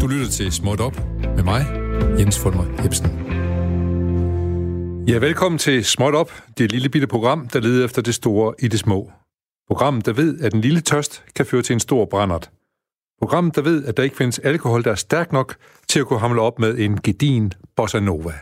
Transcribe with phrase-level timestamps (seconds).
[0.00, 0.96] Du lytter til Småt Op
[1.36, 1.66] med mig,
[2.18, 3.06] Jens Fulmer Jebsen.
[5.08, 8.68] Ja, velkommen til Småt Op, det lille bitte program, der leder efter det store i
[8.68, 9.10] det små.
[9.68, 12.50] Programmet, der ved, at en lille tørst kan føre til en stor brændert.
[13.18, 15.56] Programmet, der ved, at der ikke findes alkohol, der er stærk nok
[15.88, 18.32] til at kunne hamle op med en gedin bossa nova.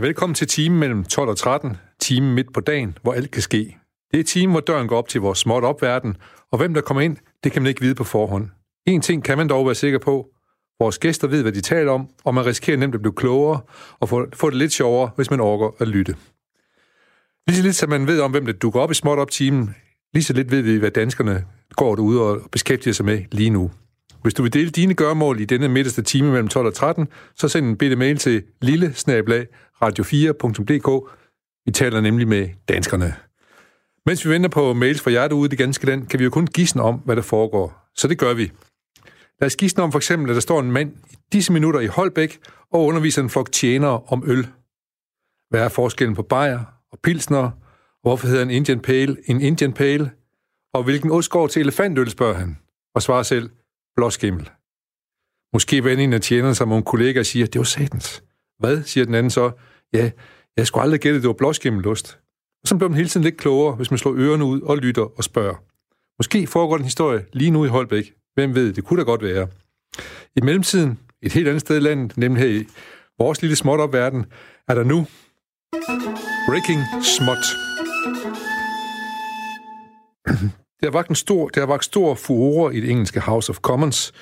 [0.00, 3.42] Ja, velkommen til timen mellem 12 og 13, timen midt på dagen, hvor alt kan
[3.42, 3.76] ske.
[4.10, 6.16] Det er timen, hvor døren går op til vores småt opverden,
[6.52, 8.48] og hvem der kommer ind, det kan man ikke vide på forhånd.
[8.86, 10.26] En ting kan man dog være sikker på.
[10.78, 13.60] Vores gæster ved, hvad de taler om, og man risikerer nemt at blive klogere
[14.00, 16.16] og få, få det lidt sjovere, hvis man orker at lytte.
[17.46, 19.74] Lige så lidt som man ved om, hvem der dukker op i småt op timen,
[20.14, 23.70] lige så lidt ved vi, hvad danskerne går derude og beskæftiger sig med lige nu.
[24.22, 27.48] Hvis du vil dele dine gørmål i denne midterste time mellem 12 og 13, så
[27.48, 28.92] send en bitte mail til lille
[29.82, 31.16] radio4.dk.
[31.66, 33.14] Vi taler nemlig med danskerne.
[34.06, 36.30] Mens vi venter på mails fra jer derude i det ganske land, kan vi jo
[36.30, 37.90] kun gisne om, hvad der foregår.
[37.94, 38.52] Så det gør vi.
[39.40, 41.86] Lad os gisne om for eksempel, at der står en mand i disse minutter i
[41.86, 42.38] Holbæk
[42.72, 44.48] og underviser en flok tjenere om øl.
[45.50, 46.60] Hvad er forskellen på bajer
[46.92, 47.42] og pilsner?
[47.42, 47.52] Og
[48.02, 50.10] hvorfor hedder en Indian Pale en Indian Pale?
[50.74, 52.58] Og hvilken ost går til elefantøl, spørger han.
[52.94, 53.50] Og svarer selv,
[53.96, 54.50] blåskimmel.
[55.52, 58.22] Måske vender en af tjenerne sig med en kollega og siger, det var satans.
[58.58, 59.50] Hvad, siger den anden så?
[59.92, 60.10] Ja,
[60.56, 62.18] jeg skulle aldrig gætte, det var blåskimmelost.
[62.62, 65.18] Og så bliver man hele tiden lidt klogere, hvis man slår ørerne ud og lytter
[65.18, 65.54] og spørger.
[66.18, 68.12] Måske foregår den historie lige nu i Holbæk.
[68.34, 69.48] Hvem ved, det kunne da godt være.
[70.36, 72.66] I mellemtiden, et helt andet sted i landet, nemlig her i
[73.18, 74.26] vores lille småt opverden,
[74.68, 75.06] er der nu
[76.48, 77.44] Breaking Smot.
[80.80, 83.56] Det har vagt en stor, det har vagt stor furore i det engelske House of
[83.56, 84.12] Commons,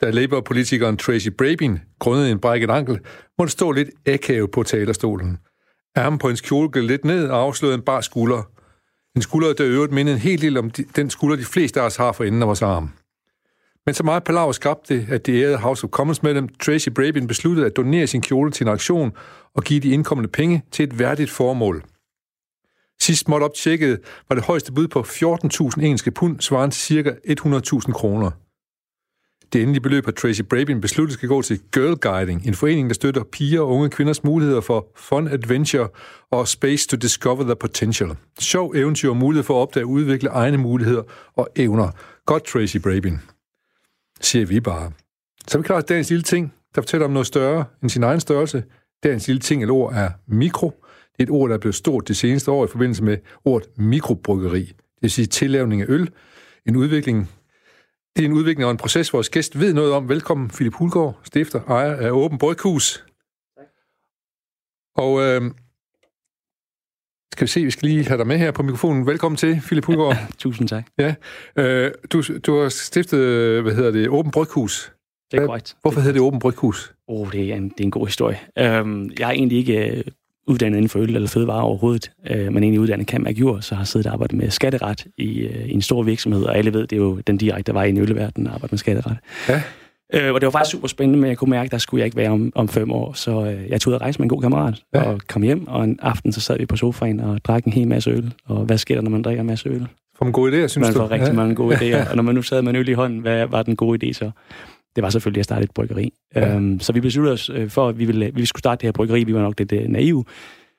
[0.00, 2.98] da Labour-politikeren Tracy Brabin, grundet en brækket ankel,
[3.38, 5.38] måtte stå lidt akavet på talerstolen.
[5.96, 8.42] Ærmen på hendes kjole gik lidt ned og afslørede en bar skulder.
[9.16, 11.84] En skulder, der øvrigt mindede en helt del om de, den skulder, de fleste af
[11.84, 12.90] os har for enden af vores arm.
[13.86, 17.26] Men så meget palaver skabte det, at det ærede House of Commons medlem Tracy Brabin
[17.26, 19.12] besluttede at donere sin kjole til en aktion
[19.54, 21.84] og give de indkommende penge til et værdigt formål.
[23.00, 27.10] Sidst måtte op tjekket, var det højeste bud på 14.000 engelske pund, svarende til ca.
[27.10, 28.30] 100.000 kroner.
[29.52, 32.94] Det endelige beløb har Tracy Brabin besluttet skal gå til Girl Guiding, en forening, der
[32.94, 35.88] støtter piger og unge kvinders muligheder for fun adventure
[36.30, 38.16] og space to discover their potential.
[38.38, 41.02] Sjov eventyr og mulighed for at opdage og udvikle egne muligheder
[41.36, 41.90] og evner.
[42.26, 43.18] Godt, Tracy Brabin.
[44.20, 44.92] Siger vi bare.
[45.48, 48.02] Så er vi klar til dagens lille ting, der fortæller om noget større end sin
[48.02, 48.64] egen størrelse.
[49.02, 50.84] Dagens lille ting eller ord er mikro.
[51.12, 53.68] Det er et ord, der er blevet stort det seneste år i forbindelse med ordet
[53.76, 54.64] mikrobryggeri.
[54.64, 56.10] Det vil sige tillavning af øl.
[56.66, 57.30] En udvikling,
[58.18, 60.08] det er en udvikling og en proces, vores gæst ved noget om.
[60.08, 63.04] Velkommen, Philip Hulgaard, stifter, ejer af Åben Bryghus.
[63.56, 63.66] Tak.
[64.96, 65.42] Og øh,
[67.32, 69.06] skal vi se, vi skal lige have dig med her på mikrofonen.
[69.06, 70.16] Velkommen til, Philip Hulgaard.
[70.38, 70.84] Tusind tak.
[70.98, 71.14] Ja,
[71.56, 73.20] øh, du, du har stiftet,
[73.62, 74.92] hvad hedder det, Åben Bryghus.
[75.30, 75.76] Det er korrekt.
[75.82, 76.94] Hvorfor hedder det Åben Bryghus?
[77.08, 78.38] Åh, oh, det, er en, det er en god historie.
[78.80, 80.12] Um, jeg er egentlig ikke uh,
[80.48, 83.84] uddannet inden for øl eller fødevare overhovedet, uh, men egentlig uddannet kan jur, så har
[83.84, 86.92] siddet og arbejdet med skatteret i, uh, i en stor virksomhed, og alle ved, det
[86.92, 89.16] er jo den direkte vej i en ølverden at arbejde med skatteret.
[89.48, 89.62] Ja.
[90.16, 92.16] Uh, og det var faktisk super spændende, men jeg kunne mærke, der skulle jeg ikke
[92.16, 94.42] være om, om fem år, så uh, jeg tog ud at rejse med en god
[94.42, 95.02] kammerat ja.
[95.02, 97.88] og kom hjem, og en aften så sad vi på sofaen og drak en hel
[97.88, 98.32] masse øl.
[98.46, 99.86] Og hvad sker der, når man drikker en masse øl?
[100.18, 100.98] Får man gode idéer, synes man du?
[100.98, 101.32] Man får rigtig ja.
[101.32, 103.62] mange gode idéer, og når man nu sad med en øl i hånden, hvad var
[103.62, 104.30] den gode idé så?
[104.98, 106.12] Det var selvfølgelig at starte et bryggeri.
[106.34, 106.54] Ja.
[106.54, 108.92] Øhm, så vi besluttede os øh, for, at vi ville, vi skulle starte det her
[108.92, 109.24] bryggeri.
[109.24, 110.24] Vi var nok lidt uh, naive,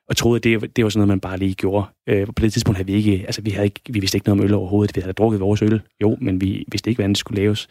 [0.10, 1.86] og troede, at det, det var sådan noget, man bare lige gjorde.
[2.10, 4.42] Øh, på det tidspunkt havde vi ikke, altså vi, havde ikke, vi vidste ikke noget
[4.42, 4.96] om øl overhovedet.
[4.96, 7.68] Vi havde drukket vores øl, jo, men vi vidste ikke, hvordan det skulle laves.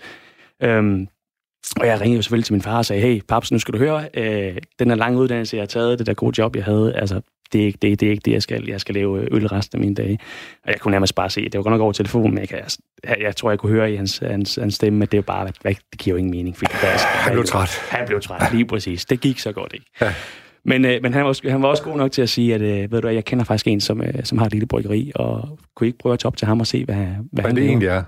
[0.62, 1.08] Øhm,
[1.80, 3.78] og jeg ringede jo selvfølgelig til min far og sagde, hey, paps, nu skal du
[3.78, 6.94] høre, øh, den her lange uddannelse, jeg har taget, det der gode job, jeg havde,
[6.94, 7.20] altså,
[7.52, 8.68] det er ikke det, det, er ikke det jeg skal.
[8.68, 10.18] Jeg skal lave øl resten af mine dage.
[10.64, 12.58] Og jeg kunne nærmest bare se, det var godt nok over telefonen, men jeg, kan,
[13.04, 15.50] jeg, jeg tror, jeg kunne høre i hans, hans, hans stemme, at det er bare,
[15.62, 16.56] hvad, det giver jo ingen mening.
[16.56, 17.70] Fordi der, han blev træt.
[17.90, 19.04] Han blev træt, lige præcis.
[19.04, 19.86] Det gik så godt, ikke?
[20.00, 20.14] Ja.
[20.64, 22.60] Men, øh, men han, var, også, han var også god nok til at sige, at
[22.60, 25.58] øh, ved du, jeg kender faktisk en, som, øh, som har et lille bryggeri, og
[25.76, 27.64] kunne ikke prøve at tage op til ham og se, hvad, hvad, hvad han det
[27.64, 28.02] egentlig er.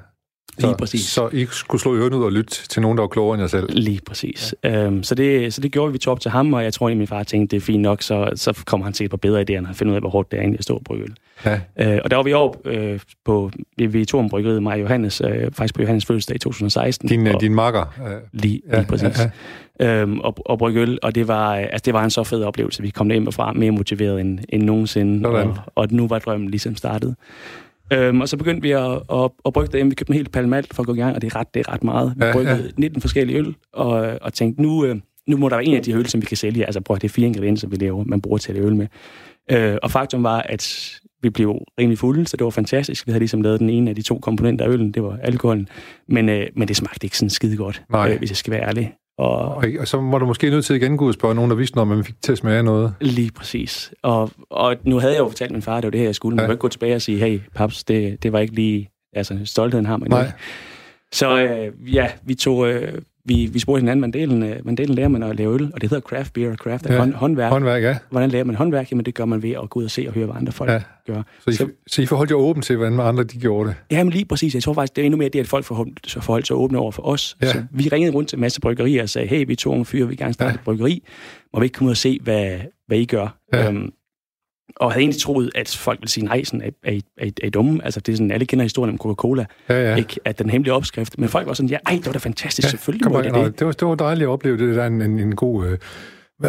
[0.58, 1.06] Lige Så, præcis.
[1.06, 3.46] så I skulle slå ørerne ud og lytte til nogen, der var klogere end jer
[3.48, 3.66] selv.
[3.72, 4.54] Lige præcis.
[4.64, 4.84] Ja.
[4.84, 6.90] Øhm, så, det, så det gjorde vi, vi tog op til ham, og jeg tror,
[6.90, 9.40] at min far tænkte, det er fint nok, så, så kommer han sikkert på bedre
[9.40, 11.02] idéer, når han finder ud af, hvor hårdt det er egentlig at stå og brygge
[11.04, 11.14] øl.
[11.44, 11.60] Ja.
[11.94, 14.80] Øh, og der var vi over øh, på, vi, vi tog om bryggeriet, mig og
[14.80, 17.08] Johannes, øh, faktisk på Johannes fødselsdag i 2016.
[17.08, 17.80] Din, og, og, din makker.
[18.06, 19.18] Øh, Lige, ja, lige præcis.
[19.18, 19.30] ja, Ja,
[19.82, 22.42] Øhm, og, og brygge øl, og det var, øh, altså, det var en så fed
[22.42, 22.82] oplevelse.
[22.82, 25.48] Vi kom derhjemme fra mere motiveret end, end nogensinde, Sådan.
[25.48, 27.16] og, og nu var drømmen ligesom startet.
[27.92, 29.90] Øhm, og så begyndte vi at, at, at brygge derhjemme.
[29.90, 31.54] Vi købte en hel palle malt for at gå i gang, og det er ret,
[31.54, 32.12] det er ret meget.
[32.16, 32.70] Vi bryggede ja.
[32.76, 34.96] 19 forskellige øl, og, og tænkte, nu, øh,
[35.26, 36.66] nu må der være en af de øl, som vi kan sælge.
[36.66, 38.86] Altså prøv at det er fire ingredienser, vi laver, man bruger til at øl med.
[39.50, 40.92] Øh, og faktum var, at
[41.22, 43.06] vi blev rimelig fulde, så det var fantastisk.
[43.06, 45.68] Vi havde ligesom lavet den ene af de to komponenter af øllen, det var alkoholen.
[46.08, 48.12] Men, øh, men det smagte ikke sådan skide godt, Nej.
[48.12, 48.94] øh, hvis jeg skal være ærlig.
[49.20, 51.76] Og, Og, og så var du måske nødt til igen og spørge nogen, der vidste
[51.76, 52.94] noget, om man fik til at smage noget.
[53.00, 53.92] Lige præcis.
[54.02, 56.14] Og, og nu havde jeg jo fortalt min far, at det var det her, jeg
[56.14, 56.36] skulle.
[56.36, 56.46] Man ja.
[56.46, 58.90] kunne ikke gå tilbage og sige, hey, paps, det, det var ikke lige...
[59.12, 60.20] Altså, stoltheden har man Nej.
[60.20, 60.34] ikke.
[61.12, 62.68] Så øh, ja, vi tog...
[62.68, 62.92] Øh,
[63.24, 66.00] vi, vi spurgte hinanden, Mandelen, øh, Mandelen lærer man at lave øl, og det hedder
[66.08, 66.98] craft beer, craft er Ja.
[66.98, 67.52] hånd, håndværk.
[67.52, 67.96] Håndværk, ja.
[68.10, 68.90] Hvordan lærer man håndværk?
[68.90, 70.70] Jamen, det gør man ved at gå ud og se og høre, hvad andre folk
[70.70, 70.82] Ja.
[71.06, 71.22] gør.
[71.44, 73.76] Så I, Så- så I forholdt jer åben til, hvordan andre de gjorde det.
[73.90, 74.54] Jamen lige præcis.
[74.54, 76.78] Jeg tror faktisk, det er endnu mere det, at folk forholdt, så forholdt sig åbne
[76.78, 77.36] over for os.
[77.42, 77.46] Ja.
[77.52, 79.84] Så vi ringede rundt til en masse bryggerier og sagde, hey, vi er to unge
[79.84, 80.54] fyre, vi vil gerne starte ja.
[80.54, 81.02] et bryggeri.
[81.54, 83.38] Må vi ikke komme ud og se, hvad, hvad I gør?
[83.52, 83.68] Ja.
[83.68, 83.90] Øhm,
[84.80, 87.50] og havde egentlig troet, at folk ville sige, nej, sådan, er, er, er, er I
[87.50, 87.84] dumme?
[87.84, 89.96] Altså, det er sådan, alle kender historien om Coca-Cola, Ja, ja.
[89.96, 91.18] ikke at den hemmelige opskrift.
[91.18, 93.32] Men folk var sådan, ja, ej, det var da fantastisk, ja, selvfølgelig kom on, det
[93.32, 93.58] nå, det.
[93.58, 93.66] det.
[93.66, 94.76] Var, det var dejligt at opleve det.
[94.76, 95.66] Der er en, en, en god...
[95.66, 95.78] Øh,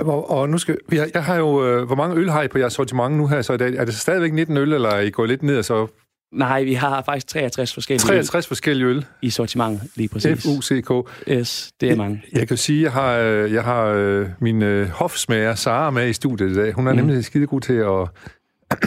[0.06, 1.68] og nu skal, jeg, jeg har jo...
[1.68, 3.74] Øh, hvor mange øl har I på jeres sortiment nu her så i dag?
[3.76, 5.88] Er det stadigvæk 19 øl, eller er I gået lidt ned og så
[6.34, 8.96] Nej, vi har faktisk 63 forskellige 63 forskellige øl?
[8.96, 10.44] øl i sortimentet, lige præcis.
[10.44, 10.92] F-U-C-K.
[11.30, 12.24] Yes, det er mange.
[12.32, 15.90] Jeg kan jo sige, at jeg har, øh, jeg har øh, min øh, hofsmager, Sara,
[15.92, 16.74] med i studiet i dag.
[16.74, 16.98] Hun er Mm.
[16.98, 18.08] nemlig skide god til at...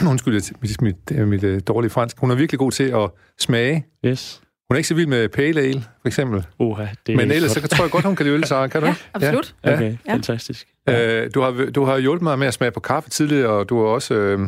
[0.11, 2.17] Undskyld mit, mit, mit, øh, dårlige fransk.
[2.19, 3.09] Hun er virkelig god til at
[3.39, 3.85] smage.
[4.05, 4.41] Yes.
[4.69, 6.45] Hun er ikke så vild med pale ale, for eksempel.
[6.59, 8.67] Oha, det Men er ellers så tror jeg godt, hun kan lide øl, Sara.
[8.67, 9.01] Kan du Ja, ikke?
[9.13, 9.55] absolut.
[9.65, 9.73] Ja.
[9.73, 10.13] Okay, Ja.
[10.13, 10.67] fantastisk.
[10.89, 13.79] Øh, du, har, du har hjulpet mig med at smage på kaffe tidligere, og du
[13.79, 14.39] har også øh,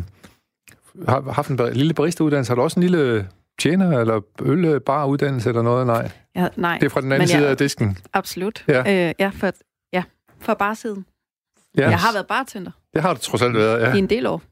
[1.08, 2.50] har haft en bar- lille baristauddannelse.
[2.50, 3.28] Har du også en lille
[3.60, 5.86] tjener- eller ølbaruddannelse eller noget?
[5.86, 7.98] Nej, Ja, nej, det er fra den anden Men side jeg- af disken.
[8.12, 8.64] absolut.
[8.68, 9.08] Ja.
[9.08, 9.50] Øh, ja, for,
[9.92, 10.02] ja,
[10.40, 11.04] for barsiden.
[11.78, 13.88] Ja, Jeg har været bartender det har du trods alt været, ja.
[13.88, 13.94] ja.
[13.94, 14.42] i en del år.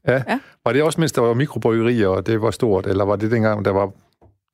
[0.65, 3.65] Var det også, mens der var mikrobryggerier, og det var stort, eller var det dengang,
[3.65, 3.91] der var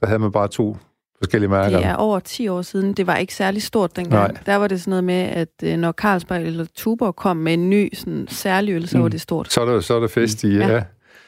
[0.01, 0.77] der havde man bare to
[1.17, 1.77] forskellige mærker?
[1.77, 2.93] Det er over 10 år siden.
[2.93, 4.33] Det var ikke særlig stort dengang.
[4.33, 4.41] Nej.
[4.45, 7.69] Der var det sådan noget med, at øh, når Carlsberg eller Tuborg kom med en
[7.69, 9.03] ny sådan, særlig øl, så Mm.
[9.03, 9.53] var det stort.
[9.53, 10.67] Så er der, så er der fest i, ja.
[10.67, 10.83] Ja.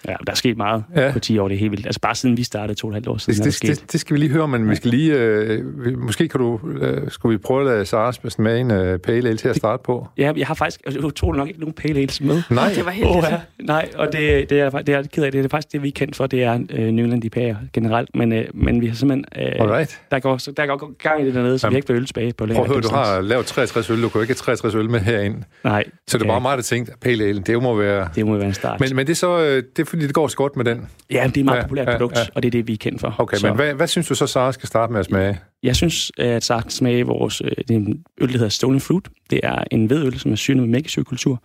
[0.08, 0.16] Ja.
[0.26, 1.12] Der er sket meget Ja.
[1.12, 1.86] på 10 år, det er helt vildt.
[1.86, 3.70] Altså bare siden vi startede to og et halvt år siden, Det, er det, sket.
[3.82, 5.14] det, det, skal vi lige høre, men vi skal lige...
[5.14, 5.64] Øh,
[6.00, 6.60] måske kan du...
[6.82, 9.84] Øh, skulle vi prøve at lade Sara smage en øh, pale ale til at starte
[9.86, 10.08] på?
[10.18, 12.42] Ja, jeg har faktisk altså, utrolig nok ikke nogen pale ales med.
[12.50, 13.40] Nej, Det var helt Oh, ja.
[13.60, 15.32] Nej, og det, det, er, det er jeg ked af.
[15.32, 16.28] Det er faktisk det, vi er kendt for.
[16.28, 18.10] Det er øh, New England IPA'er generelt.
[18.16, 19.26] Men, øh, men vi har simpelthen...
[19.38, 20.02] Øh, alright.
[20.12, 22.06] der, går, så- der går gang i det dernede, så Jamen, vi ikke fået øl
[22.06, 24.02] tilbage på Prøv længere at høre, du har lavet 63 øl.
[24.02, 25.36] Du kan ikke have 63 øl med herind.
[25.64, 26.32] Nej, Så det er Ja.
[26.34, 28.10] bare mig, der tænkte, pale ale, det må være...
[28.16, 28.80] det må være en start.
[28.80, 29.40] Men, Men, men det er så...
[29.40, 30.88] Øh, det er fordi, det går så godt med den.
[31.12, 32.22] ja, det er et meget Ja, populært ja, produkt, ja.
[32.36, 33.16] og det er det, vi er kendt for.
[33.18, 35.40] Okay, så, men hvad, hvad synes du så, Sara skal starte med at smage?
[35.64, 39.08] Jeg synes, at sagt smage vores øh, det er en øl, der hedder Stolen Fruit.
[39.30, 41.44] Det er en hvedøl, som er syrlig med mælkesyrekultur.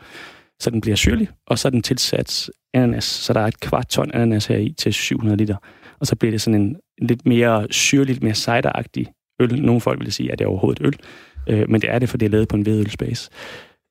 [0.61, 3.05] Så den bliver syrlig, og så er den tilsat ananas.
[3.05, 5.57] Så der er et kvart ton ananas her i til 700 liter.
[6.01, 9.07] Og så bliver det sådan en lidt mere syrlig, lidt mere cideragtig
[9.41, 9.63] øl.
[9.63, 10.95] Nogle folk vil sige, at det er overhovedet øl.
[11.49, 13.31] Øh, men det er det, for det er lavet på en hvedølsbase.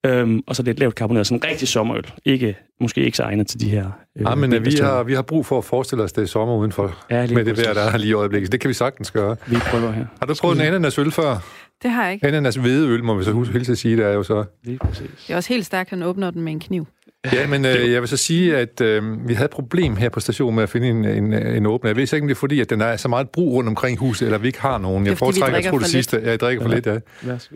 [0.06, 2.04] Øhm, og så lidt lavt karboneret, sådan en rigtig sommerøl.
[2.26, 3.86] Ikke, måske ikke så egnet til de her...
[4.18, 6.26] Øh, Ja, men øh, vi har, vi har brug for at forestille os det er
[6.26, 8.52] sommer udenfor ja, lige med det vejr, der er lige i øjeblikket.
[8.52, 9.36] Det kan vi sagtens gøre.
[9.48, 10.06] Vi prøver her.
[10.20, 11.46] Har du prøvet en ananasøl før?
[11.84, 12.28] Det har jeg ikke.
[12.28, 14.44] Ananas hvedeøl, må vi så huske hilse at sige, det er jo så.
[14.64, 15.10] Lige præcis.
[15.28, 16.88] Det er også helt stærkt, at han åbner den med en kniv.
[17.34, 20.20] Ja, men øh, jeg vil så sige, at øh, vi havde et problem her på
[20.20, 21.90] stationen med at finde en, en, en åbner.
[21.90, 23.98] Jeg ved ikke, om det er fordi, at den er så meget brug rundt omkring
[24.00, 25.06] huset, eller vi ikke har nogen.
[25.08, 26.18] Jeg foretrækker at drikker tro det for sidste.
[26.24, 26.76] Ja, jeg drikker for Ja.
[26.76, 26.98] lidt, ja.
[27.24, 27.56] Værsgo.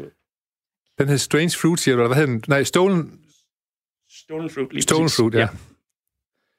[0.97, 2.43] Den hedder Strange Fruit, siger du, eller hvad hedder den?
[2.47, 3.19] Nej, Stolen,
[4.09, 5.17] Stolen Fruit, lige Stolen præcis.
[5.17, 5.47] Fruit, ja.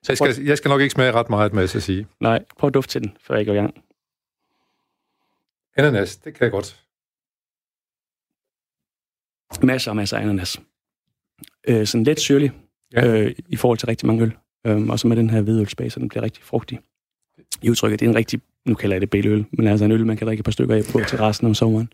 [0.03, 2.07] Så jeg skal, jeg skal nok ikke smage ret meget med, at sige.
[2.21, 3.75] Nej, prøv at dufte til den, før jeg går i gang.
[5.76, 6.81] Ananas, det kan jeg godt.
[9.62, 10.61] Masser og masser af ananas.
[11.69, 12.53] Øh, sådan lidt syrlig
[12.93, 13.07] Ja.
[13.07, 13.23] ja.
[13.23, 14.37] øh, i forhold til rigtig mange øl.
[14.67, 16.81] Øhm, og så med den her hvidølsbase, så den bliver rigtig frugtig.
[17.62, 20.07] I udtrykket, det er en rigtig, nu kalder jeg det bæløl, men altså en øl,
[20.07, 21.93] man kan drikke et par stykker af på til resten om sommeren.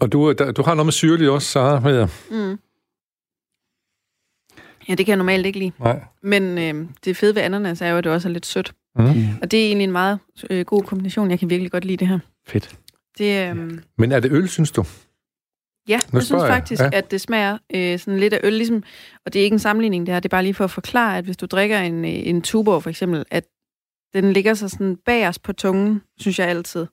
[0.00, 2.08] Og du, der, du har noget med syrlig også, Sara, med.
[2.30, 2.58] Mm.
[4.88, 5.72] Ja, det kan jeg normalt ikke lide.
[5.78, 6.00] Nej.
[6.22, 8.72] Men øh, det fede ved ananas er jo, at det også er lidt sødt.
[8.96, 9.04] Mm.
[9.42, 10.18] Og det er egentlig en meget
[10.50, 11.30] øh, god kombination.
[11.30, 12.18] Jeg kan virkelig godt lide det her.
[12.46, 12.78] Fedt.
[13.18, 14.84] Det, øh, Men er det øl, synes du?
[15.88, 16.48] Ja, Nu jeg synes jeg.
[16.48, 16.90] faktisk, Ja.
[16.92, 18.82] at det smager øh, sådan lidt af øl, ligesom,
[19.26, 21.18] og det er ikke en sammenligning det her, det er bare lige for at forklare,
[21.18, 23.44] at hvis du drikker en, øh, en Tuborg for eksempel, at
[24.14, 26.86] den ligger så sådan bagerst på tungen, synes jeg altid.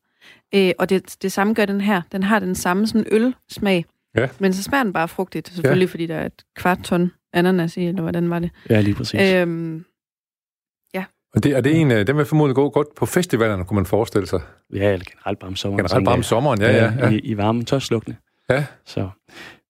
[0.55, 2.01] Øh, og det, det samme gør den her.
[2.11, 3.85] Den har den samme sådan ølsmag.
[4.15, 4.27] Ja.
[4.39, 5.91] Men så smager den bare frugtigt, selvfølgelig, ja.
[5.91, 8.51] fordi der er et kvart ton ananas i, eller hvordan var det?
[8.69, 9.33] Ja, lige præcis.
[9.33, 9.85] Øhm,
[11.37, 13.85] Og det, er det en, øh, den vil formodentlig gå godt på festivalerne, kunne man
[13.85, 14.41] forestille sig.
[14.73, 15.85] Ja, eller generelt bare om sommeren.
[15.85, 16.93] Generelt bare om sommeren, ja, ja.
[16.99, 17.09] ja.
[17.09, 18.17] I, i varmen, tørstlugtende.
[18.49, 18.65] Ja.
[18.85, 19.09] Så.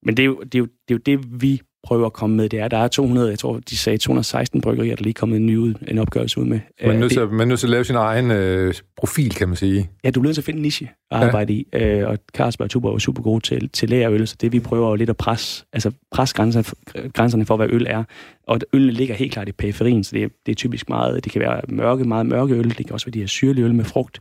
[0.04, 2.36] Men det er, jo, det, er jo, det er jo det, vi prøver at komme
[2.36, 2.50] med.
[2.50, 5.36] Det er, der er 200, jeg tror, de sagde 216 bryggerier, der lige er kommet
[5.38, 6.60] en ny ud, en opgørelse ud med.
[6.82, 9.34] Man er, Øh, nødt til, man er nødt til at lave sin egen øh, profil,
[9.36, 9.90] kan man sige.
[10.04, 11.80] ja, du bliver nødt til at finde en niche at arbejde ja.
[11.80, 12.00] i.
[12.00, 14.90] Øh, og Carlsberg og Tuborg er super gode til, til lagerøl, så det vi prøver
[14.90, 18.04] jo lidt at presse, altså presse grænserne, grænserne for, hvad øl er.
[18.48, 21.32] Og ølene ligger helt klart i periferien, så det er, det er typisk meget, det
[21.32, 23.86] kan være mørke, meget mørke øl, det kan også være de her syrlige øl med
[23.86, 24.20] frugt,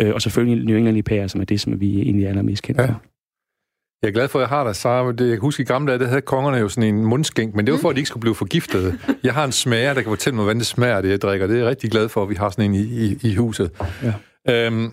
[0.00, 2.80] øh, og selvfølgelig New England IPA'er, som er det, som vi egentlig er allermest kendt
[2.80, 2.86] Ja.
[2.86, 3.02] for.
[4.02, 5.12] Jeg er glad for, at jeg har dig, Sara.
[5.12, 7.66] Det, jeg kan huske, i gamle dage, der havde kongerne jo sådan en mundskænk, men
[7.66, 8.98] det var for, at de ikke skulle blive forgiftet.
[9.22, 11.46] Jeg har en smager, der kan fortælle mig, hvordan det smager, det jeg drikker.
[11.46, 13.70] Det er jeg rigtig glad for, at vi har sådan en i, i, i huset.
[14.02, 14.66] Ja.
[14.66, 14.92] Øhm,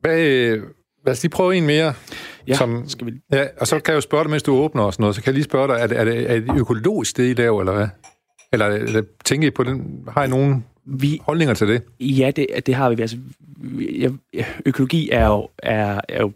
[0.00, 0.62] hvad, øh,
[1.06, 1.94] lad os lige prøve en mere.
[2.46, 3.12] Ja, Som- skal vi...
[3.32, 5.22] Ja, og så kan jeg jo spørge dig, mens du åbner og sådan noget, så
[5.22, 7.60] kan jeg lige spørge dig, er det, er det, er det økologisk, det I laver,
[7.60, 7.88] eller hvad?
[8.52, 11.82] Eller, eller tænker I på den, har I nogen Vi, holdninger til det?
[12.00, 13.02] Ja, det, det har vi.
[13.02, 13.16] Altså,
[14.66, 16.32] økologi er jo, er, er jo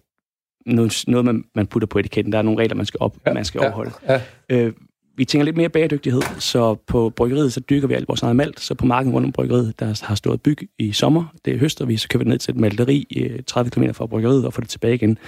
[0.67, 2.33] noget, noget man, man putter på etiketten.
[2.33, 3.93] Der er nogle regler, man skal, op, ja, man skal overholde.
[4.09, 4.21] Ja.
[4.49, 4.73] Øh,
[5.17, 8.61] vi tænker lidt mere bæredygtighed, så på bryggeriet, så dyrker vi alt vores eget malt.
[8.61, 11.25] Så på marken rundt om bryggeriet, der har stået byg i sommer.
[11.45, 14.47] Det høster vi, så kører vi ned til et malteri øh, 30 km fra bryggeriet
[14.47, 15.19] og får det tilbage igen.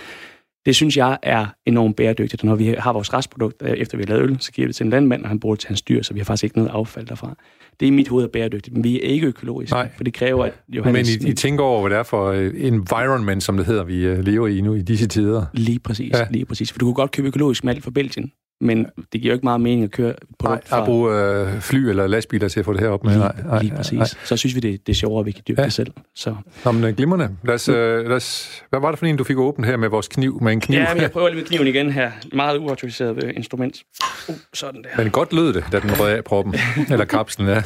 [0.67, 2.43] Det synes jeg er enormt bæredygtigt.
[2.43, 4.69] Og Når vi har vores restprodukt, øh, efter vi har lavet øl, så giver vi
[4.69, 6.45] det til en landmand, og han bruger det til hans dyr, så vi har faktisk
[6.45, 7.37] ikke noget affald derfra.
[7.81, 9.89] Det er i mit hoved er bæredygtigt, men vi er ikke økologiske, Nej.
[9.97, 11.19] for det kræver, at Johannes...
[11.19, 14.07] Men I, I tænker over, hvad det er for øh, environment, som det hedder, vi
[14.07, 15.47] øh, lever i nu i disse tider.
[15.53, 16.27] Lige præcis, ja.
[16.31, 16.73] lige præcis.
[16.73, 19.61] For du kunne godt købe økologisk malt fra Belgien, men det giver jo ikke meget
[19.61, 20.85] mening at køre et Nej, produkt at fra...
[20.85, 23.19] bruge øh, fly eller lastbiler til at få det her op med.
[23.19, 23.93] Nej, nej, lige præcis.
[23.99, 24.07] nej.
[24.25, 25.65] Så synes vi, det, det er sjovere, at vi kan dyrke Ja.
[25.65, 25.93] det selv.
[26.15, 26.35] Så.
[26.65, 27.29] Nå, men øh, glimrende.
[27.45, 29.89] Lad os, øh, lad os, hvad var det for en, du fik åbent her med
[29.89, 30.43] vores kniv?
[30.43, 30.79] Med en kniv?
[30.79, 32.11] Ja, men jeg prøver lige med kniven igen her.
[32.33, 33.83] Meget uautoriseret øh, instrument.
[34.29, 35.03] Uh, sådan der.
[35.03, 36.55] Men godt lød det, da den rød af proppen.
[36.93, 37.63] eller kapslen, ja.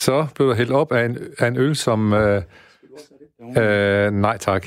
[0.00, 2.12] Så blev der hældt op af en, af en øl, som...
[2.12, 2.42] Øh,
[3.56, 4.66] øh, nej, tak.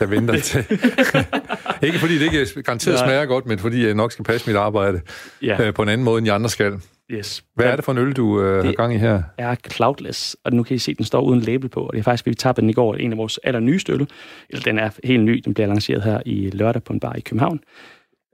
[0.00, 0.58] Jeg venter til.
[1.86, 5.00] ikke fordi det ikke garanteret smager godt, men fordi jeg nok skal passe mit arbejde
[5.42, 6.72] Ja, øh, på en anden måde, end de andre skal.
[7.10, 7.44] yes.
[7.54, 9.22] Hvad er det for en øl, du øh, har gang i her?
[9.38, 11.98] er Cloudless, og nu kan I se, at den står uden label på, og det
[11.98, 14.06] er faktisk, vi tabte den i går, en af vores allernyeste øl,
[14.50, 17.20] eller den er helt ny, den bliver lanceret her i lørdag på en bar i
[17.20, 17.60] København.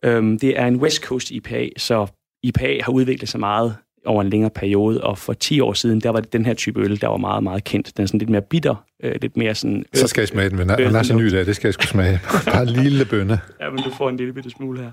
[0.04, 2.06] Øhm, det er en West Coast IPA, så
[2.42, 6.11] IPA har udviklet sig meget over en længere periode, og for 10 år siden, der
[6.11, 7.96] var det den her type øl, der var meget, meget kendt.
[7.96, 9.84] Den er sådan lidt mere bitter, øh, lidt mere sådan...
[9.94, 11.82] Så skal jeg smage den, men den er så ny der, det skal jeg sgu
[11.87, 12.20] smage.
[12.52, 13.40] Bare en lille bønne.
[13.61, 14.90] Ja, men du får en lille bitte smule her.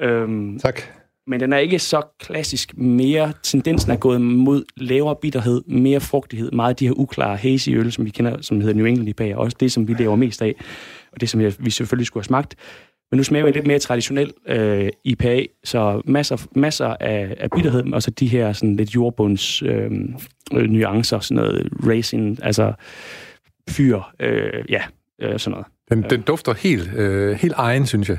[0.00, 0.80] Øhm, Tak.
[1.26, 3.32] men den er ikke så klassisk mere.
[3.42, 7.92] Tendensen er gået mod lavere bitterhed, mere frugtighed, meget af de her uklare hazy øl,
[7.92, 10.42] som vi kender, som hedder New England IPA, og også det, som vi lever mest
[10.42, 10.54] af,
[11.12, 12.54] og det, som vi selvfølgelig skulle have smagt.
[13.10, 17.92] Men nu smager vi lidt mere traditionel øh, IPA, så masser, masser af, af bitterhed,
[17.92, 19.90] og så de her sådan lidt jordbunds øh,
[20.54, 22.72] øh, nuancer, sådan noget racing, altså
[23.70, 24.82] fyr, øh, ja,
[25.22, 25.66] øh, sådan noget.
[25.90, 28.18] Den, den dufter helt, øh, helt egen, synes jeg.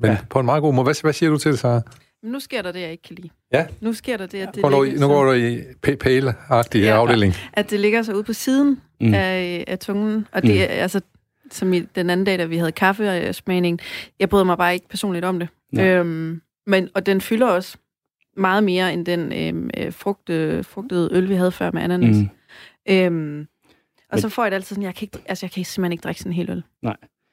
[0.00, 0.18] Men ja.
[0.30, 0.84] På en meget god måde.
[0.84, 1.80] Hvad, hvad siger du til det, Sara?
[2.22, 3.28] Men nu sker der det, jeg ikke kan lide.
[3.52, 3.66] Ja.
[3.80, 6.96] Nu sker der det, at det, Går ligger, nu går du i p- pæle-agtig ja.
[6.96, 7.34] Afdeling.
[7.52, 9.06] at det ligger så ude på siden Mm.
[9.06, 9.14] mm.
[9.14, 10.26] af, af tungen.
[10.32, 10.56] Og det Mm.
[10.60, 11.00] er altså,
[11.50, 13.80] som i den anden dag, da vi havde kaffesmagning,
[14.20, 15.48] jeg bryder mig bare ikke personligt om det.
[15.72, 15.88] Nej.
[15.88, 17.78] Øhm, men, og den fylder også
[18.36, 22.16] meget mere end den øhm, øh, frugte, frugtede øl, vi havde før med ananas.
[22.16, 22.28] Mm.
[22.88, 23.46] Øhm, og
[24.12, 26.02] Men- så får jeg det altid sådan, jeg kan, ikke, altså, jeg kan simpelthen ikke
[26.02, 26.62] drikke sådan en hel øl.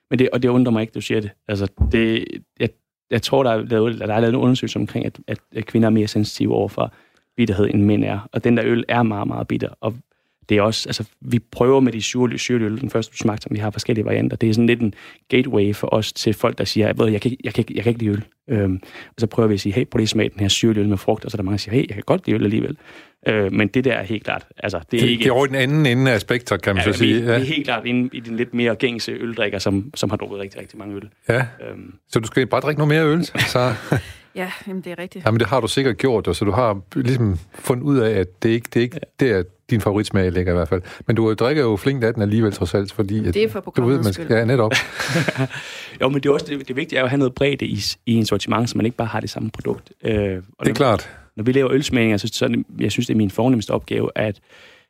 [0.09, 1.31] Men det, og det undrer mig ikke, du siger det.
[1.47, 2.25] Altså, det
[2.59, 2.69] jeg,
[3.11, 5.89] jeg tror, der er, lavet, der er lavet en undersøgelse omkring, at, at, kvinder er
[5.91, 6.93] mere sensitive over for
[7.37, 8.29] bitterhed, end mænd er.
[8.31, 9.69] Og den der øl er meget, meget bitter.
[9.81, 9.95] Og
[10.49, 13.43] det er også, altså, vi prøver med de syrlige, syrlige øl, den første du smagte,
[13.43, 14.37] som vi har forskellige varianter.
[14.37, 14.93] Det er sådan lidt en
[15.29, 17.89] gateway for os til folk, der siger, jeg, jeg, kan, ikke- jeg, kan, jeg kan
[17.89, 18.23] ikke lide øl.
[18.49, 20.83] Øhm, og så prøver vi at sige, hey, prøv lige at smage den her syrlige
[20.83, 21.25] øl med frugt.
[21.25, 22.77] Og så er der mange, der siger, hey, jeg kan godt lide øl alligevel.
[23.27, 25.23] Øh, men det der er helt klart, altså, det er Det, ikke...
[25.23, 27.13] det er over den anden ende af spektret, kan man Ja, så sige.
[27.15, 27.33] vi, vi Ja.
[27.33, 30.61] er helt klart inde i den lidt mere gængse øldrikker, som, som har drukket rigtig,
[30.61, 31.09] rigtig mange øl.
[31.29, 31.45] ja.
[31.69, 33.73] Øhm, Så du skal bare drikke noget mere øl, så...
[34.35, 35.25] Ja, jamen, det er rigtigt.
[35.25, 38.43] Jamen, det har du sikkert gjort, og så du har ligesom fundet ud af, at
[38.43, 40.81] det ikke det er ikke det er din favoritsmag ligger i hvert fald.
[41.07, 43.27] Men du drikker jo flink af den alligevel trods alt, fordi...
[43.27, 44.71] At, Det er for du ved, man skal, ja, netop.
[46.01, 47.79] Jo, men det, er også, det, det vigtige er jo at have noget bredde i,
[48.05, 49.91] i en sortiment, så man ikke bare har det samme produkt.
[50.03, 51.09] Øh, og Det er når, klart.
[51.35, 54.09] når vi laver ølsmagninger, så, så er det, jeg synes, det er min fornemmeste opgave,
[54.15, 54.39] at,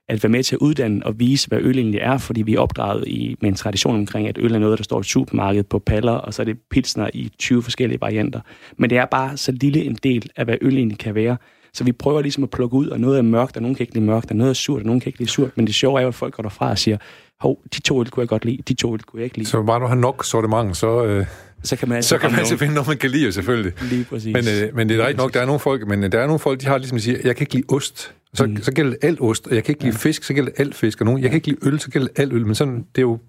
[0.10, 2.60] at være med til at uddanne og vise, hvad øl egentlig er, fordi vi er
[2.60, 5.64] opdraget i, med en tradition omkring, at øl er noget, der står i et supermarked
[5.64, 8.42] på paller, og så er det pilsner i 20 forskellige varianter.
[8.78, 11.38] Men det er bare så lille en del af, hvad øl egentlig kan være.
[11.74, 13.94] Så vi prøver ligesom at plukke ud, og noget er mørkt, og nogen kan ikke
[13.94, 15.58] lide mørkt, og noget er surt, og nogen kan ikke lide surt.
[15.58, 16.98] Men det sjove er jo, at folk går derfra og siger,
[17.40, 19.50] hov, de to øl kunne jeg godt lide, de to øl kunne jeg ikke lide.
[19.50, 21.26] Så bare du har nok sortiment, så, øh,
[21.64, 23.72] så kan man altså så kan man altså finde noget, man kan lide, selvfølgelig.
[23.82, 24.34] Lige præcis.
[24.34, 26.40] Men, øh, men det er rigtigt nok, der er nogle folk, men der er nogle
[26.40, 28.14] folk, de har ligesom at sige, jeg kan ikke lide ost.
[28.34, 28.58] Så, mm.
[28.58, 30.76] så gælder det alt ost, og jeg kan ikke lide fisk, så gælder det alt
[30.76, 32.88] fisk, og nogen, jeg kan ikke lide øl, så gælder det alt øl, men sådan,
[32.96, 33.20] det er jo,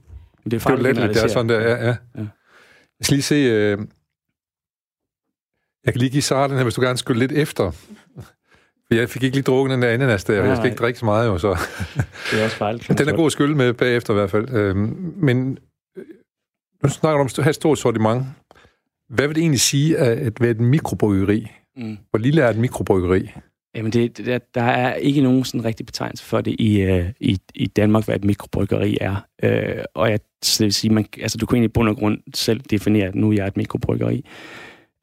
[0.45, 1.97] det er, det er jo let, det er sådan der, ja, ja.
[2.15, 2.21] Ja.
[2.99, 3.79] Jeg skal lige se, øh,
[5.85, 7.71] jeg kan lige give Sara den her, hvis du gerne skulle lidt efter.
[8.87, 10.99] For jeg fik ikke lige drukket den der ananas der, og jeg skal ikke drikke
[10.99, 11.49] så meget jo, så...
[12.31, 12.65] Det er også.
[12.89, 14.51] Men den er god at skylde med bagefter i hvert fald.
[14.51, 15.59] Øhm, men
[15.97, 16.05] øh,
[16.83, 18.27] nu snakker du om at have et stort sortiment.
[19.09, 21.51] Hvad vil det egentlig sige at at være et mikrobryggeri?
[21.77, 21.99] Mm.
[22.11, 23.31] Hvor lille er et mikrobryggeri?
[23.75, 27.07] Jamen, det, det, der, der er ikke nogen sådan rigtig betegnelse for det i, øh,
[27.21, 29.27] i, i Danmark, hvad et mikrobryggeri er.
[29.43, 31.97] Øh, og jeg så det vil sige, man, altså, du kan egentlig i bund og
[31.97, 34.25] grund selv definere, at nu er jeg et mikrobryggeri.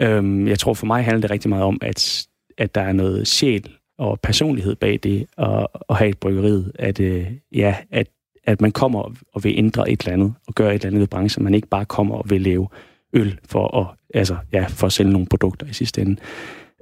[0.01, 3.27] Øh, jeg tror for mig handler det rigtig meget om, at, at der er noget
[3.27, 6.63] sjæl og personlighed bag det at, at have et bryggeri.
[6.79, 8.07] At, øh, ja, at,
[8.43, 11.07] at man kommer og vil ændre et eller andet og gøre et eller andet ved
[11.07, 11.43] branchen.
[11.43, 12.67] Man ikke bare kommer og vil lave
[13.13, 16.15] øl for at, altså, ja, for at sælge nogle produkter i sidste ende.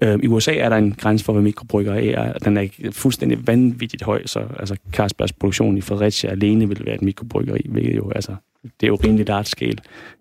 [0.01, 2.33] Øh, I USA er der en grænse for, hvad mikrobryggeri er.
[2.33, 6.95] Den er ikke fuldstændig vanvittigt høj, så altså, Carlsbergs produktion i Fredericia alene vil være
[6.95, 9.77] et mikrobryggeri, hvilket jo, altså, det er jo rimelig large scale,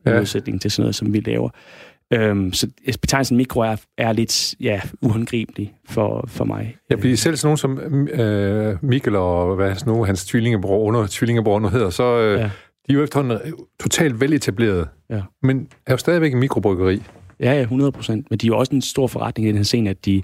[0.06, 0.16] i Ja.
[0.16, 1.48] modsætning til sådan noget, som vi laver.
[2.12, 2.68] Øhm, så
[3.00, 6.76] betegnelsen mikro er, er lidt ja, uhåndgribelig for, for mig.
[6.90, 11.06] Ja, fordi selv sådan nogen som øh, Mikkel og hvad hans nu, hans tvillingebror, under
[11.10, 12.44] tvillingebror nu hedder, så øh, ja.
[12.44, 12.50] de
[12.88, 13.38] er jo efterhånden
[13.80, 14.88] totalt veletableret.
[15.10, 15.20] Ja.
[15.42, 17.02] Men er jo stadigvæk en mikrobryggeri.
[17.40, 18.30] Ja, ja, 100 procent.
[18.30, 20.22] Men de er jo også en stor forretning i den her scene, at de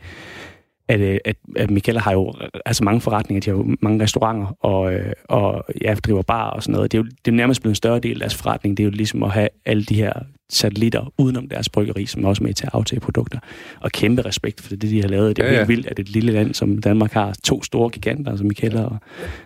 [0.88, 2.34] at, øh, at, at Michaela har jo
[2.66, 6.62] altså mange forretninger, de har jo mange restauranter og, øh, og ja, driver bar og
[6.62, 6.92] sådan noget.
[6.92, 8.76] Det er jo det er nærmest blevet en større del af deres forretning.
[8.76, 10.12] Det er jo ligesom at have alle de her
[10.50, 13.38] satellitter udenom deres bryggeri, som er også med til at aftage produkter.
[13.80, 15.36] Og kæmpe respekt for det, de har lavet.
[15.36, 17.90] Det er Ja, ja, helt vildt, at et lille land som Danmark har to store
[17.90, 18.96] giganter, som Michaela og,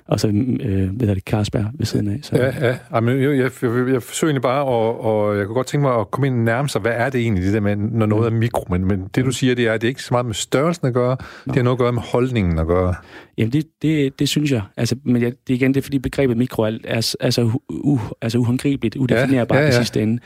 [0.08, 0.28] og så
[0.60, 2.18] øh, er det, Carlsberg ved siden af.
[2.22, 2.76] Så, Ja, ja.
[2.94, 6.00] Jamen, jeg, jeg, jeg, jeg forsøger egentlig bare, og, og jeg kunne godt tænke mig
[6.00, 8.30] at komme ind nærmere sig, hvad er det egentlig, det der med, når noget er
[8.30, 8.64] mikro?
[8.70, 10.86] Men, men det, du siger, det er, at det er ikke så meget med størrelsen
[10.86, 12.94] at gøre, det har noget at gøre med holdningen at gøre.
[13.38, 14.62] Jamen, det, det, det synes jeg.
[14.76, 17.42] Altså, men jeg, det er igen det, er, fordi begrebet mikro er, er, er så
[17.42, 19.72] u, u, altså uhåndgribeligt, udefinerbart ja, ja, ja.
[19.72, 20.18] i sidste ende.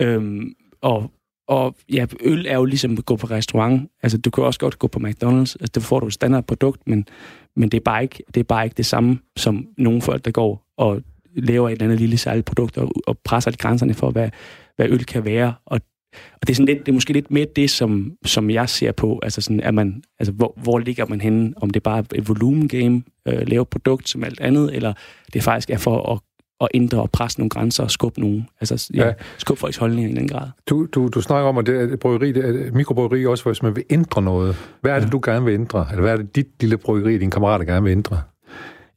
[0.00, 1.10] Øhm, og,
[1.48, 3.90] og ja, øl er jo ligesom at gå på restaurant.
[4.02, 5.54] Altså, du kan også godt gå på McDonald's.
[5.60, 7.06] Altså, der får du et standardprodukt, men,
[7.56, 10.30] men det, er bare ikke, det er bare ikke det samme som nogle folk, der
[10.30, 11.02] går og
[11.36, 14.30] laver et eller andet lille særligt produkt og, og presser lidt grænserne for, hvad,
[14.76, 15.54] hvad øl kan være.
[15.66, 15.80] Og,
[16.12, 18.92] og det er, sådan lidt, det er måske lidt mere det, som, som jeg ser
[18.92, 19.20] på.
[19.22, 21.52] Altså, sådan, er man, altså hvor, hvor ligger man henne?
[21.56, 24.92] Om det bare er et volumegame, øh, lave produkt som alt andet, eller
[25.32, 26.20] det faktisk er for at,
[26.60, 29.12] at ændre og presse nogle grænser og skubbe nogle, altså ja, Ja.
[29.38, 30.48] skubbe folks holdninger i en eller anden grad.
[30.70, 33.62] Du, du, du snakker om, at det er et bryggeri, det er mikrobryggeri også, hvis
[33.62, 34.56] man vil ændre noget.
[34.80, 35.10] Hvad er det, Ja.
[35.10, 35.86] du gerne vil ændre?
[35.90, 38.22] Eller hvad er det, dit lille bryggeri, din kammerat gerne vil ændre?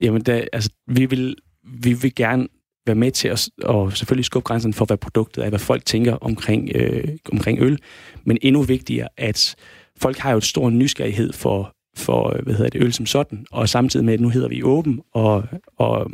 [0.01, 1.35] Jamen, da, altså, vi vil,
[1.81, 2.47] vi vil gerne
[2.85, 6.13] være med til at og selvfølgelig skubbe grænsen for, hvad produktet er, hvad folk tænker
[6.13, 7.79] omkring, øh, omkring øl.
[8.25, 9.55] Men endnu vigtigere, at
[10.01, 13.69] folk har jo et stor nysgerrighed for, for hvad hedder det, øl som sådan, og
[13.69, 15.43] samtidig med, at nu hedder vi åben, og,
[15.77, 16.11] og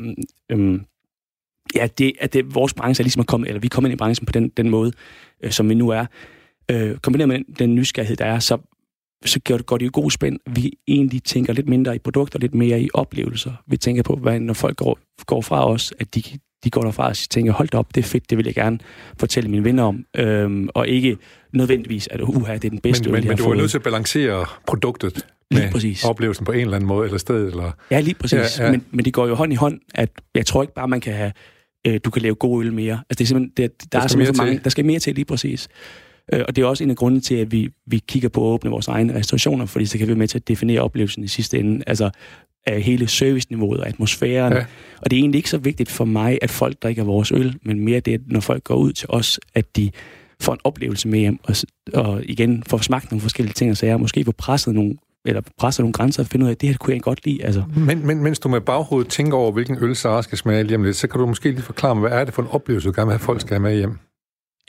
[0.50, 0.82] øhm,
[1.76, 3.98] ja, det, at det, vores branche er ligesom at komme, eller vi er kommet ind
[3.98, 4.92] i branchen på den, den måde,
[5.44, 6.06] øh, som vi nu er.
[6.72, 8.58] Øh, kombineret med den, den nysgerrighed, der er, så
[9.26, 10.40] så går det, går det jo god spænd.
[10.50, 13.52] Vi egentlig tænker lidt mindre i produkter, lidt mere i oplevelser.
[13.68, 16.24] Vi tænker på, hvad, når folk går, går fra os, at de,
[16.64, 18.80] de går derfra og tænker, hold da op, det er fedt, det vil jeg gerne
[19.20, 20.06] fortælle mine venner om.
[20.18, 21.18] Øhm, og ikke
[21.54, 23.78] nødvendigvis, at uha, det er den bedste Men, øl, men, men du er nødt til
[23.78, 26.06] at balancere produktet Lige med præcis.
[26.06, 27.72] oplevelsen på en eller anden måde, eller sted, eller...
[27.92, 28.60] Ja, lige præcis.
[28.60, 28.66] Ja.
[28.66, 28.72] ja.
[28.72, 31.14] Men, men det går jo hånd i hånd, at jeg tror ikke bare, man kan
[31.14, 31.32] have,
[31.88, 32.94] øh, du kan lave god øl mere.
[32.94, 34.64] Altså det er simpelthen, det, der, Der er skal simpelthen for mere mange, til.
[34.64, 35.68] der skal mere til lige præcis.
[36.34, 38.54] Øh, og det er også en af grundene til, at vi, vi kigger på at
[38.54, 41.28] åbne vores egne restaurationer, fordi så kan vi være med til at definere oplevelsen i
[41.28, 41.84] sidste ende.
[41.88, 42.10] Altså
[42.66, 44.54] af hele serviceniveauet og atmosfæren.
[44.54, 44.66] Ja.
[45.02, 47.80] Og det er egentlig ikke så vigtigt for mig, at folk drikker vores øl, men
[47.80, 49.92] mere det, at når folk går ud til os, at de
[50.42, 51.56] får en oplevelse med hjem, og,
[51.94, 55.84] og igen får smagt nogle forskellige ting og sager, måske får presset nogle, eller presset
[55.84, 57.44] nogle grænser og finde ud af, at det her kunne jeg godt lide.
[57.44, 60.76] Altså, Men, men mens du med baghovedet tænker over, hvilken øl Sara skal smage lige
[60.76, 62.88] om lidt, så kan du måske lige forklare mig, hvad er det for en oplevelse,
[62.88, 63.98] du gerne vil have, folk skal have med hjem?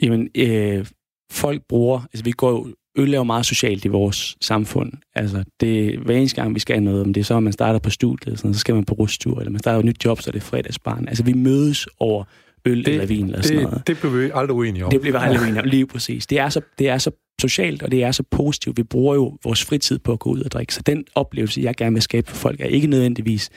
[0.01, 0.85] Jamen, øh,
[1.31, 4.91] folk bruger, altså vi går jo, øl er jo meget socialt i vores samfund.
[5.15, 7.79] Altså, det, hver eneste gang, vi skal noget, om det er så, at man starter
[7.79, 10.29] på studiet, sådan, så skal man på rustur, eller man starter et nyt job, så
[10.29, 11.07] er det fredagsbarn.
[11.07, 12.23] Altså, vi mødes over
[12.65, 13.77] øl det, eller vin eller sådan noget.
[13.77, 14.91] Det, det blev vi aldrig uenige om.
[14.91, 16.27] Det bliver vi aldrig enige om, lige præcis.
[16.27, 17.11] Det er, så, det er så
[17.41, 18.77] socialt, og det er så positivt.
[18.77, 20.73] Vi bruger jo vores fritid på at gå ud og drikke.
[20.73, 23.49] Så den oplevelse, jeg gerne vil skabe for folk, er ikke nødvendigvis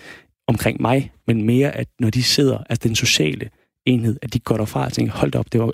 [0.47, 3.51] omkring mig, men mere, at når de sidder, altså den sociale
[3.87, 5.73] enhed, at de går derfra og tænker, hold op, det var,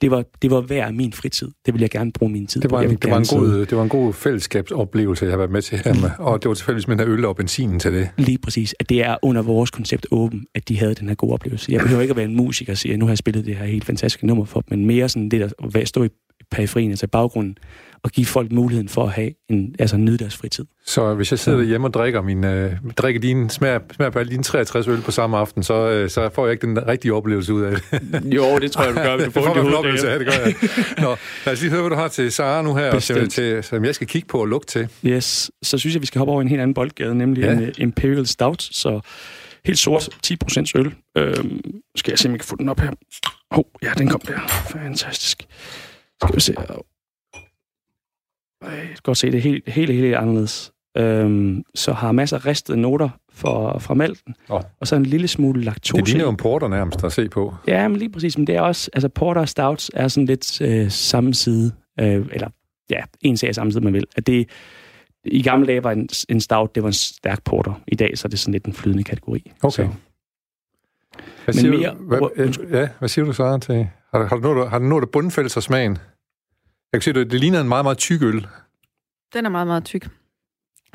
[0.00, 1.48] det var, det var værd min fritid.
[1.66, 2.90] Det vil jeg gerne bruge min tid det var på.
[2.90, 5.78] En, det, var en god, det var en god fællesskabsoplevelse, jeg har været med til
[5.84, 8.08] her med, og det var selvfølgelig med øl og benzinen til det.
[8.18, 11.32] Lige præcis, at det er under vores koncept åben, at de havde den her gode
[11.32, 11.72] oplevelse.
[11.72, 13.56] Jeg behøver ikke at være en musiker og sige, at nu har jeg spillet det
[13.56, 16.08] her helt fantastiske nummer for dem, men mere sådan det, der stå i
[16.52, 17.56] periferien, altså baggrunden,
[18.04, 20.64] og give folk muligheden for at have en, altså nyde deres fritid.
[20.86, 24.32] Så hvis jeg sidder hjemme og drikker, min, øh, drikker dine, smager, smager på alle
[24.32, 27.54] dine 63 øl på samme aften, så, øh, så får jeg ikke den rigtige oplevelse
[27.54, 27.82] ud af det.
[28.36, 29.16] jo, det tror jeg, du gør.
[29.16, 30.54] Du får en oplevelse af det, gør jeg.
[30.98, 33.62] Nå, lad os lige høre, hvad du har til Sara nu her, og til, til,
[33.62, 34.88] som jeg skal kigge på og lugte til.
[35.06, 37.52] Yes, så synes jeg, vi skal hoppe over en helt anden boldgade, nemlig ja.
[37.52, 39.00] en uh, Imperial Stout, så
[39.64, 40.94] helt sort, 10% øl.
[41.16, 41.60] Øhm,
[41.96, 42.90] skal jeg se, om jeg kan få den op her.
[42.90, 44.38] Åh, oh, ja, den kom der.
[44.70, 45.46] Fantastisk.
[46.22, 46.54] Skal vi se.
[48.62, 50.72] Jeg kan godt se, det er helt, helt, helt anderledes.
[50.96, 54.62] Øhm, så har masser af ristede noter for, fra malten, oh.
[54.80, 55.96] og så en lille smule laktose.
[55.96, 57.54] Det ligner jo en porter nærmest at se på.
[57.68, 58.38] Ja, men lige præcis.
[58.38, 62.26] Men det er også, altså porter og stouts er sådan lidt øh, samme side, øh,
[62.32, 62.48] eller
[62.90, 64.06] ja, en sag samme side, man vil.
[64.16, 64.48] At det,
[65.24, 67.80] I gamle dage var en, en stout, det var en stærk porter.
[67.88, 69.52] I dag så er det sådan lidt en flydende kategori.
[69.62, 69.70] Okay.
[69.70, 69.88] Så.
[71.44, 73.88] Hvad siger, men mere, du, hvad, øh, ja, hvad siger du så til?
[74.14, 75.98] Har, har, du nået, har du nået at bundfælde sig smagen?
[76.92, 78.46] Jeg kan se, det, det ligner en meget, meget tyk øl.
[79.32, 80.08] Den er meget, meget tyk.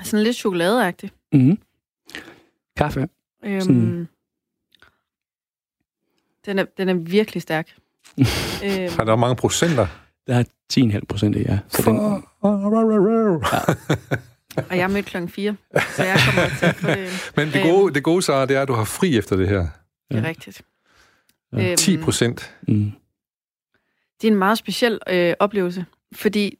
[0.03, 1.11] Sådan lidt chokoladeagtig.
[1.33, 1.59] Mm-hmm.
[2.77, 3.07] Kaffe.
[3.43, 4.07] Øhm, Sådan.
[6.45, 7.75] den, er, den er virkelig stærk.
[8.17, 9.87] øhm, har der mange procenter?
[10.27, 11.59] Der er 10,5 procent, ja.
[11.69, 12.21] Så den, ja.
[14.69, 15.55] Og jeg mødte klokken 4,
[15.95, 17.09] så jeg kommer til at få det.
[17.37, 19.47] Men det gode, øhm, det gode så det er, at du har fri efter det
[19.47, 19.67] her.
[20.11, 20.61] Det er rigtigt.
[21.53, 21.75] Ja.
[21.75, 22.55] 10 øhm, procent.
[22.67, 22.91] Mm.
[24.21, 26.57] Det er en meget speciel øh, oplevelse, fordi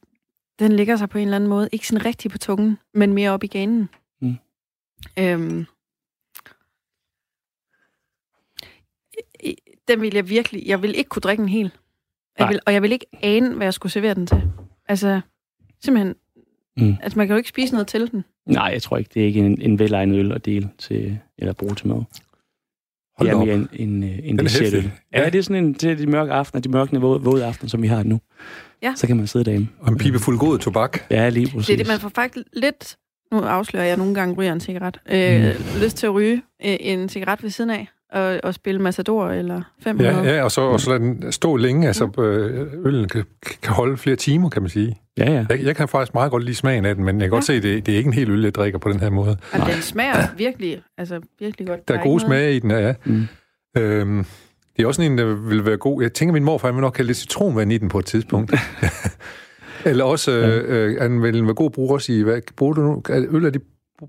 [0.58, 3.30] den ligger sig på en eller anden måde, ikke sådan rigtig på tungen, men mere
[3.30, 3.88] op i ganen.
[4.20, 4.36] Mm.
[5.18, 5.66] Øhm,
[9.88, 11.80] den vil jeg virkelig, jeg vil ikke kunne drikke den helt.
[12.38, 14.42] Jeg vil, og jeg vil ikke ane, hvad jeg skulle servere den til.
[14.88, 15.20] Altså,
[15.80, 16.14] simpelthen,
[16.76, 16.96] mm.
[17.02, 18.24] altså man kan jo ikke spise noget til den.
[18.46, 21.52] Nej, jeg tror ikke, det er ikke en, en velegnet øl at dele til, eller
[21.52, 22.02] bruge til mad.
[23.18, 24.90] Hold det er mere en, en, en dessertøl.
[25.12, 25.22] Ja.
[25.22, 27.82] ja, det er sådan en til de mørke aftener, de mørke våde, våde aftener, som
[27.82, 28.20] vi har nu.
[28.82, 28.92] Ja.
[28.96, 29.68] Så kan man sidde derhjemme.
[29.80, 30.98] Og en pibe fuld god tobak.
[31.10, 31.66] Ja, lige præcis.
[31.66, 32.96] Det er det, man får faktisk lidt,
[33.32, 35.82] nu afslører jeg nogle gange ryger en cigaret, øh, mm.
[35.82, 39.62] lyst til at ryge øh, en cigaret ved siden af, og, og spille Matador eller
[39.80, 40.16] 500.
[40.16, 41.86] Ja, ja og, så, og så lade den stå længe.
[41.86, 43.24] Altså, øh, øllen kan,
[43.62, 44.98] kan holde flere timer, kan man sige.
[45.18, 45.46] Ja, ja.
[45.48, 47.36] Jeg, jeg kan faktisk meget godt lide smagen af den, men jeg kan ja.
[47.36, 49.10] godt se, at det, det er ikke en helt øl, jeg drikker på den her
[49.10, 49.36] måde.
[49.52, 51.88] Og den smager virkelig, altså virkelig godt.
[51.88, 52.86] Der, der er gode smage i den, ja.
[52.86, 52.94] ja.
[53.04, 53.26] Mm.
[53.76, 54.24] Øhm,
[54.76, 56.02] det er også en, der vil være god.
[56.02, 58.54] Jeg tænker, min morfar vil nok have lidt citronvand i den på et tidspunkt.
[59.84, 60.58] Eller også, ja.
[60.58, 63.02] øh, han vil være god brug også i, hvad bruger du nu?
[63.08, 63.60] Øl er de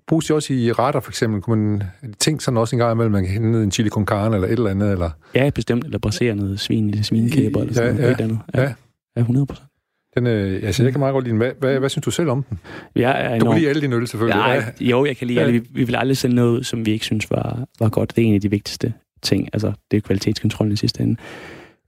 [0.08, 1.41] bruges de også i retter, for eksempel?
[1.41, 4.36] Kunne man tænke sådan også en gang imellem, man kan hente en chili con carne
[4.36, 4.91] eller et eller andet?
[4.91, 5.10] Eller?
[5.36, 5.86] Ja, bestemt.
[5.86, 8.19] Eller brasere noget svin i svinekæber eller sådan ja, noget.
[8.19, 8.39] Ja, andet.
[8.54, 8.73] Ja, ja.
[9.15, 9.69] ja 100 procent.
[10.15, 11.38] Den, øh, altså, jeg kan meget godt lide den.
[11.38, 12.60] Hvad, hvad, hvad synes du selv om den?
[12.95, 14.41] Jeg er du kan lide alle dine øl, selvfølgelig.
[14.47, 15.45] Ja, jo, jeg kan lide ja.
[15.45, 15.60] alle.
[15.60, 18.15] Vi, vi vil aldrig sende noget, som vi ikke synes var, var godt.
[18.15, 19.49] Det er en af de vigtigste ting.
[19.54, 21.15] Altså, det er kvalitetskontrollen i sidste ende.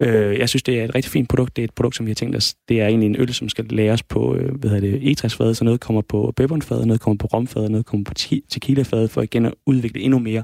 [0.02, 1.56] Øh, jeg synes, det er et rigtig fint produkt.
[1.56, 2.56] Det er et produkt, som vi har tænkt os.
[2.70, 5.64] Det er egentlig en øl, som skal læres på øh, hvad hedder det, etræsfade, så
[5.64, 8.14] noget kommer på bourbonfade, noget kommer på romfade, noget kommer på
[8.50, 10.44] tequilafade, for igen at udvikle endnu mere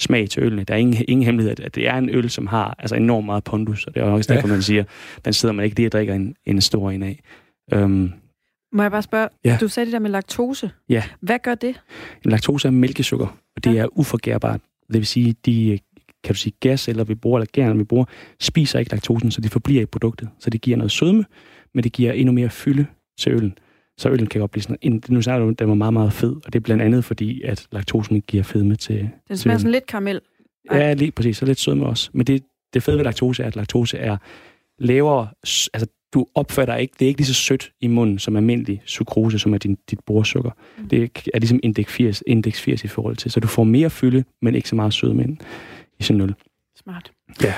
[0.00, 0.64] smag til ølene.
[0.64, 3.44] Der er ingen, ingen hemmelighed, at det er en øl, som har altså enormt meget
[3.44, 4.52] pondus, og det er også derfor, ja.
[4.54, 4.84] man siger,
[5.24, 7.20] den sidder man ikke lige og drikker en, en stor en af.
[7.76, 8.12] Um,
[8.72, 9.58] Må jeg bare spørge, ja.
[9.60, 10.70] du sagde det der med laktose.
[10.88, 11.02] Ja.
[11.20, 11.80] Hvad gør det?
[12.24, 13.80] En laktose er mælkesukker, og det ja.
[13.80, 14.60] er uforgærbart.
[14.92, 15.78] Det vil sige, de
[16.24, 18.04] kan du sige, gas eller vi bruger, eller gerne vi bruger,
[18.40, 20.28] spiser ikke laktosen, så det forbliver i produktet.
[20.38, 21.24] Så det giver noget sødme,
[21.74, 22.86] men det giver endnu mere fylde
[23.18, 23.58] til øllen.
[23.98, 26.36] Så øllen kan godt blive sådan, en, nu snakker du, den var meget, meget fed,
[26.44, 29.86] og det er blandt andet fordi, at laktosen giver fedme til Den smager sådan lidt
[29.86, 30.20] karamel.
[30.72, 32.10] Ja, lige præcis, så lidt sødme også.
[32.12, 32.42] Men det,
[32.74, 34.16] det fede ved laktose er, at laktose er
[34.78, 35.28] lavere,
[35.74, 39.38] altså du opfatter ikke, det er ikke lige så sødt i munden som almindelig sukrose,
[39.38, 40.50] som er din, dit borsukker.
[40.78, 40.88] Mm.
[40.88, 44.24] Det er ligesom indeks 80, indeks 80 i forhold til, så du får mere fylde,
[44.42, 45.38] men ikke så meget sødme ind
[45.98, 46.34] i sin øl.
[46.76, 47.12] Smart.
[47.42, 47.54] Ja.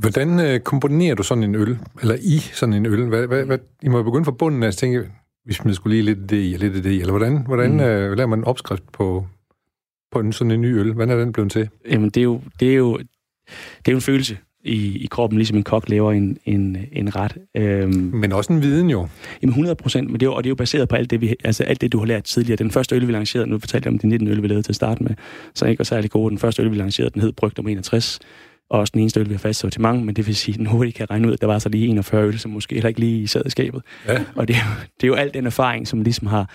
[0.00, 1.78] Hvordan øh, komponerer du sådan en øl?
[2.00, 3.04] Eller i sådan en øl?
[3.08, 5.10] Hvad, hvad, hvad, I må begynde fra bunden af at tænke,
[5.44, 7.80] hvis man skulle lige lidt det i, og lidt det i, eller hvordan, hvordan mm.
[7.80, 9.26] øh, laver man en opskrift på,
[10.12, 10.92] på en, sådan en ny øl?
[10.92, 11.68] Hvordan er den blevet til?
[11.90, 15.38] Jamen, det er jo, det er jo, det er jo en følelse i, i kroppen,
[15.38, 17.36] ligesom en kok laver en, en, en ret.
[17.56, 19.08] Øhm, men også en viden jo.
[19.42, 21.34] Jamen 100 procent, men det er, og det er jo baseret på alt det, vi,
[21.44, 22.56] altså alt det, du har lært tidligere.
[22.56, 24.72] Den første øl, vi lancerede, nu fortalte jeg om de 19 øl, vi lavede til
[24.72, 25.10] at starte med,
[25.54, 26.30] så ikke var særlig gode.
[26.30, 28.18] Den første øl, vi lancerede, den hed Brygt om 61,
[28.70, 30.66] og også den eneste øl, vi har fast sortiment, men det vil sige, at den
[30.66, 33.00] hurtigt kan regne ud, at der var så lige 41 øl, som måske heller ikke
[33.00, 33.82] lige sad i skabet.
[34.08, 34.24] Ja.
[34.34, 36.50] Og det er, jo, det er jo alt den erfaring, som ligesom har,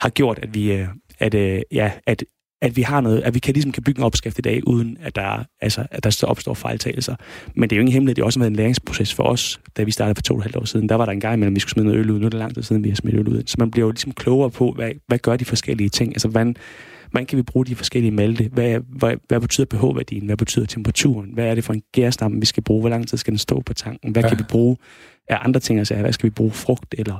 [0.00, 0.86] har gjort, at vi, øh,
[1.18, 2.24] at, øh, ja, at
[2.62, 4.96] at vi har noget, at vi kan ligesom kan bygge en opskrift i dag, uden
[5.00, 7.16] at der, altså, at der opstår fejltagelser.
[7.54, 9.82] Men det er jo ingen hemmelighed, det har også været en læringsproces for os, da
[9.82, 10.88] vi startede for to og et halvt år siden.
[10.88, 12.18] Der var der en gang imellem, vi skulle smide noget øl ud.
[12.18, 13.42] Nu er det lang tid siden, vi har smidt øl ud.
[13.46, 16.12] Så man bliver jo ligesom klogere på, hvad, hvad gør de forskellige ting?
[16.12, 16.56] Altså, hvordan,
[17.10, 18.50] hvordan kan vi bruge de forskellige malte?
[18.52, 20.26] Hvad, hvad, hvad betyder pH-værdien?
[20.26, 21.30] Hvad betyder temperaturen?
[21.34, 22.80] Hvad er det for en gærstamme, vi skal bruge?
[22.80, 24.12] Hvor lang tid skal den stå på tanken?
[24.12, 24.28] Hvad ja.
[24.28, 24.76] kan vi bruge
[25.28, 25.78] af andre ting?
[25.78, 26.50] Altså, hvad skal vi bruge?
[26.50, 26.94] Frugt?
[26.98, 27.18] Eller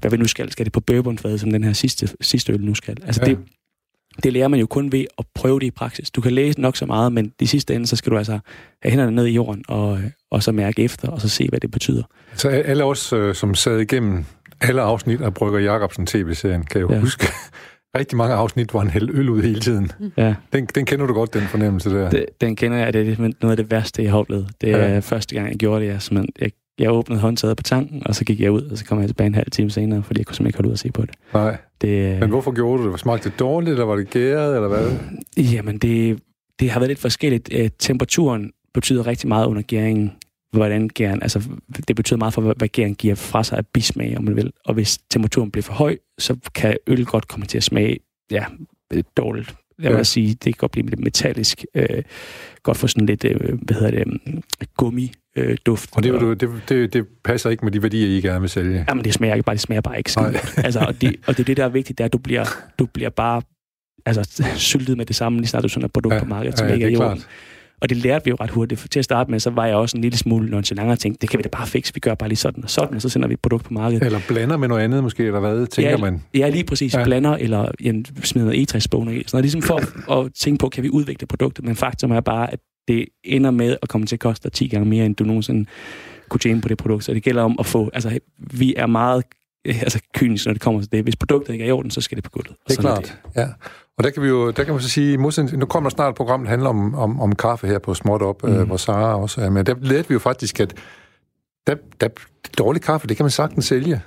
[0.00, 0.52] hvad vi nu skal?
[0.52, 2.96] Skal det på bourbonfad, som den her sidste, sidste øl nu skal?
[3.06, 3.30] Altså, ja.
[3.30, 3.38] det,
[4.22, 6.10] det lærer man jo kun ved at prøve det i praksis.
[6.10, 8.38] Du kan læse nok så meget, men de sidste ende, så skal du altså
[8.82, 9.98] have hænderne ned i jorden, og,
[10.30, 12.02] og så mærke efter, og så se, hvad det betyder.
[12.34, 14.24] Så alle os, øh, som sad igennem
[14.60, 17.00] alle afsnit af Brygger Jacobsen tv-serien, kan jo ja.
[17.00, 17.26] huske
[17.98, 19.92] rigtig mange afsnit, hvor han hældte øl ud hele tiden.
[20.16, 20.34] Ja.
[20.52, 22.10] Den, den kender du godt, den fornemmelse der.
[22.10, 24.48] Det, den kender jeg, det er noget af det værste, jeg har oplevet.
[24.60, 24.98] Det er ja.
[24.98, 26.12] første gang, jeg gjorde det.
[26.12, 26.50] Jeg, jeg
[26.82, 29.26] jeg åbnede håndtaget på tanken, og så gik jeg ud, og så kom jeg tilbage
[29.26, 31.10] en halv time senere, fordi jeg kunne simpelthen ikke holde ud og se på det.
[31.34, 31.56] Nej.
[31.80, 33.00] det Men hvorfor gjorde du det?
[33.00, 34.90] Smagte det dårligt, eller var det gæret, eller hvad?
[35.36, 36.22] Jamen, det,
[36.60, 37.48] det har været lidt forskelligt.
[37.52, 40.12] Øh, temperaturen betyder rigtig meget under gæringen,
[40.52, 41.42] hvordan gæren, altså
[41.88, 44.52] det betyder meget for, hvad gæren giver fra sig af bismag, om man vil.
[44.64, 47.98] Og hvis temperaturen bliver for høj, så kan øl godt komme til at smage,
[48.30, 48.44] ja,
[49.16, 49.54] dårligt.
[49.78, 50.02] Jeg vil ja.
[50.02, 52.02] sige, det kan godt blive lidt metallisk, øh,
[52.62, 54.42] godt få sådan lidt, øh, hvad hedder det, um,
[54.76, 55.90] gummi øh, duft.
[55.92, 58.84] Og det, og, det, det, det passer ikke med de værdier, I gerne vil sælge?
[58.88, 60.54] Jamen, det smager ikke bare, det smager bare ikke skidt.
[60.64, 62.44] altså, og, det, og det er det, der er vigtigt, det er, at du bliver,
[62.78, 63.42] du bliver bare
[64.06, 66.68] altså, syltet med det samme, lige snart du sådan et produkt ja, på markedet, som
[66.68, 67.22] ja, ikke er i orden.
[67.82, 68.86] Og det lærte vi jo ret hurtigt.
[68.90, 71.30] Til at starte med, så var jeg også en lille smule nonchalant og tænkte, det
[71.30, 73.28] kan vi da bare fikse, vi gør bare lige sådan og sådan, og så sender
[73.28, 74.04] vi et produkt på markedet.
[74.04, 76.22] Eller blander med noget andet måske, eller hvad, tænker ja, man?
[76.34, 76.94] Ja, lige præcis.
[76.94, 77.04] Ja.
[77.04, 77.92] Blander, eller ja,
[78.22, 79.14] smider noget E60-spåner i.
[79.14, 81.64] Sådan noget, ligesom for at tænke på, kan vi udvikle produktet?
[81.64, 84.88] Men faktum er bare, at det ender med at komme til at koste 10 gange
[84.88, 85.68] mere, end du nogensinde
[86.28, 87.04] kunne tjene på det produkt.
[87.04, 87.90] Så det gælder om at få...
[87.92, 89.24] Altså, vi er meget
[89.64, 91.02] altså, kyniske, når det kommer til det.
[91.02, 92.56] Hvis produktet ikke er i orden, så skal det på gulvet.
[92.68, 93.18] Det er klart, det.
[93.36, 93.48] ja.
[93.98, 95.16] Og der kan vi jo, der kan man så sige,
[95.56, 98.22] nu kommer der snart et program, der handler om, om, om kaffe her på Småt
[98.22, 98.54] Op, mm.
[98.54, 99.64] øh, hvor Sara også er med.
[99.64, 100.74] Der lærte vi jo faktisk, at
[101.66, 102.08] der, der,
[102.58, 104.00] dårlig kaffe, det kan man sagtens sælge.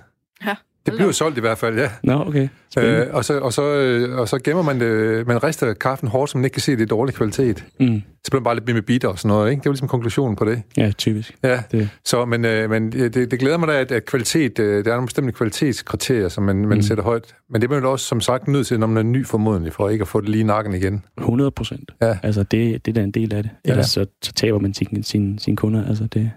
[0.46, 0.56] Ja.
[0.86, 1.90] Det bliver solgt i hvert fald, ja.
[2.04, 2.48] Nå, okay.
[2.80, 6.32] Øh, og, så, og, så, øh, og så gemmer man det, man rister kaffen hårdt,
[6.32, 7.66] så man ikke kan se, at det er dårlig kvalitet.
[7.80, 8.02] Mm.
[8.24, 9.60] Så bliver man bare lidt med bitter og sådan noget, ikke?
[9.60, 10.62] Det er jo ligesom konklusionen på det.
[10.78, 11.36] Ja, typisk.
[11.44, 11.90] Ja, det.
[12.06, 14.96] så, men, øh, men det, det glæder mig da, at, at kvalitet, øh, der er
[14.96, 16.82] nogle bestemte kvalitetskriterier, som man, man mm.
[16.82, 17.36] sætter højt.
[17.50, 19.74] Men det er man jo også, som sagt, nødt til, når man er ny formodentlig,
[19.74, 21.04] for ikke at få det lige i nakken igen.
[21.18, 21.92] 100 procent.
[22.02, 22.18] Ja.
[22.24, 23.52] Altså, det, det er da en del af det.
[23.66, 24.04] Ellers ja.
[24.04, 25.88] så, så taber man sine sin, sin kunder.
[25.88, 26.32] Altså, det,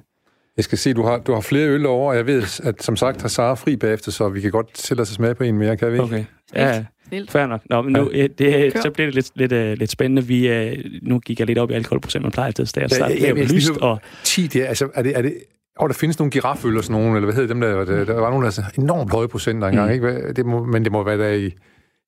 [0.58, 2.96] jeg skal se, du har, du har flere øl over, og jeg ved, at som
[2.96, 5.76] sagt har Sara fri bagefter, så vi kan godt sætte os smag på en mere,
[5.76, 6.24] kan vi Okay.
[6.54, 6.84] Ja,
[7.28, 7.60] fair nok.
[7.70, 8.26] Nå, men nu, ja.
[8.26, 10.24] det, så bliver det lidt, lidt, uh, lidt spændende.
[10.24, 13.20] Vi, uh, nu gik jeg lidt op i alkoholprocent, man plejer altid at starte ja,
[13.20, 13.70] ja, ja, lyst.
[13.70, 14.00] Og...
[14.24, 15.34] 10, det er, altså, er det, er det,
[15.78, 18.14] og der findes nogle giraføl og sådan nogle, eller hvad hedder dem der, der, der
[18.14, 19.94] var nogle, der altså enormt høje procenter engang, mm.
[19.94, 20.32] ikke?
[20.32, 21.50] Det må, men det må være der i,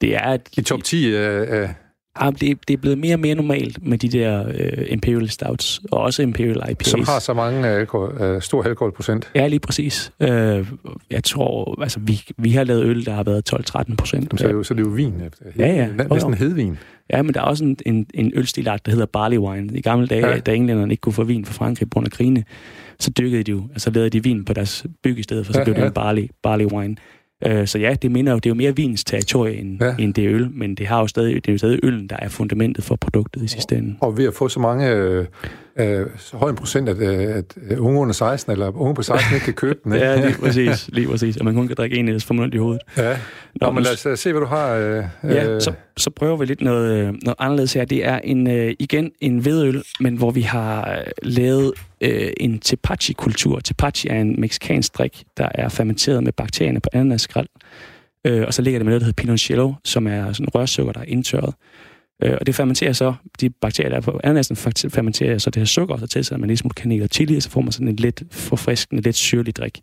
[0.00, 1.70] det er et, i top 10 af, uh,
[2.20, 5.80] Ja, det, det er blevet mere og mere normalt med de der øh, Imperial Stouts,
[5.92, 6.86] og også Imperial IPAs.
[6.86, 9.30] Som har så mange øh, alkohol, øh, stor alkoholprocent.
[9.34, 10.12] Ja, lige præcis.
[10.20, 10.66] Øh,
[11.10, 14.38] jeg tror, altså vi, vi har lavet øl, der har været 12-13 procent.
[14.38, 15.14] Så, er det jo, så det er jo vin.
[15.58, 15.88] Ja, ja.
[16.10, 16.78] Næsten hedvin.
[17.12, 19.78] Ja, men der er også en, en, en ølstilart, der hedder barley wine.
[19.78, 20.38] I gamle dage, ja.
[20.38, 22.44] da englænderne ikke kunne få vin fra Frankrig på grund af krigene,
[22.98, 25.74] så dykkede de jo, altså lavede de vin på deres byggested, for så ja, blev
[25.74, 25.86] det ja.
[25.86, 26.96] en barley, barley wine.
[27.46, 29.94] Øh, så ja, det minder jo, det er jo mere vins territorie end, ja.
[29.98, 32.16] end det er øl, men det, har jo stadig, det er jo stadig øllen, der
[32.18, 33.96] er fundamentet for produktet i sidste ende.
[34.00, 35.26] Og ved at få så mange øh,
[35.80, 39.34] øh, så høj en procent, at, øh, at unge under 16, eller unge på 16
[39.34, 39.92] ikke kan købe den.
[39.94, 40.06] Ikke?
[40.06, 41.36] ja, lige præcis, lige præcis.
[41.36, 42.82] Og man kun kan drikke en, ellers får man i hovedet.
[42.96, 44.74] Ja, Nå, Nå men lad os se, hvad du har.
[44.74, 45.60] Øh, ja, øh.
[45.60, 47.84] så, så prøver vi lidt noget, øh, noget anderledes her.
[47.84, 53.60] Det er en, øh, igen en vedøl, men hvor vi har lavet øh, en tepachi-kultur.
[53.60, 57.48] Tepachi er en meksikansk drik, der er fermenteret med bakterierne på ananasskrald.
[58.24, 61.00] Øh, og så ligger det med noget, der hedder pinocchio, som er sådan rørsukker, der
[61.00, 61.54] er indtørret.
[62.22, 64.56] Øh, og det fermenterer så, de bakterier, der er på ananasen,
[64.90, 67.42] fermenterer så det her sukker, og så tilsætter man lige smule kanel og chili, og
[67.42, 69.80] så får man sådan en lidt forfriskende, lidt syrlig drik.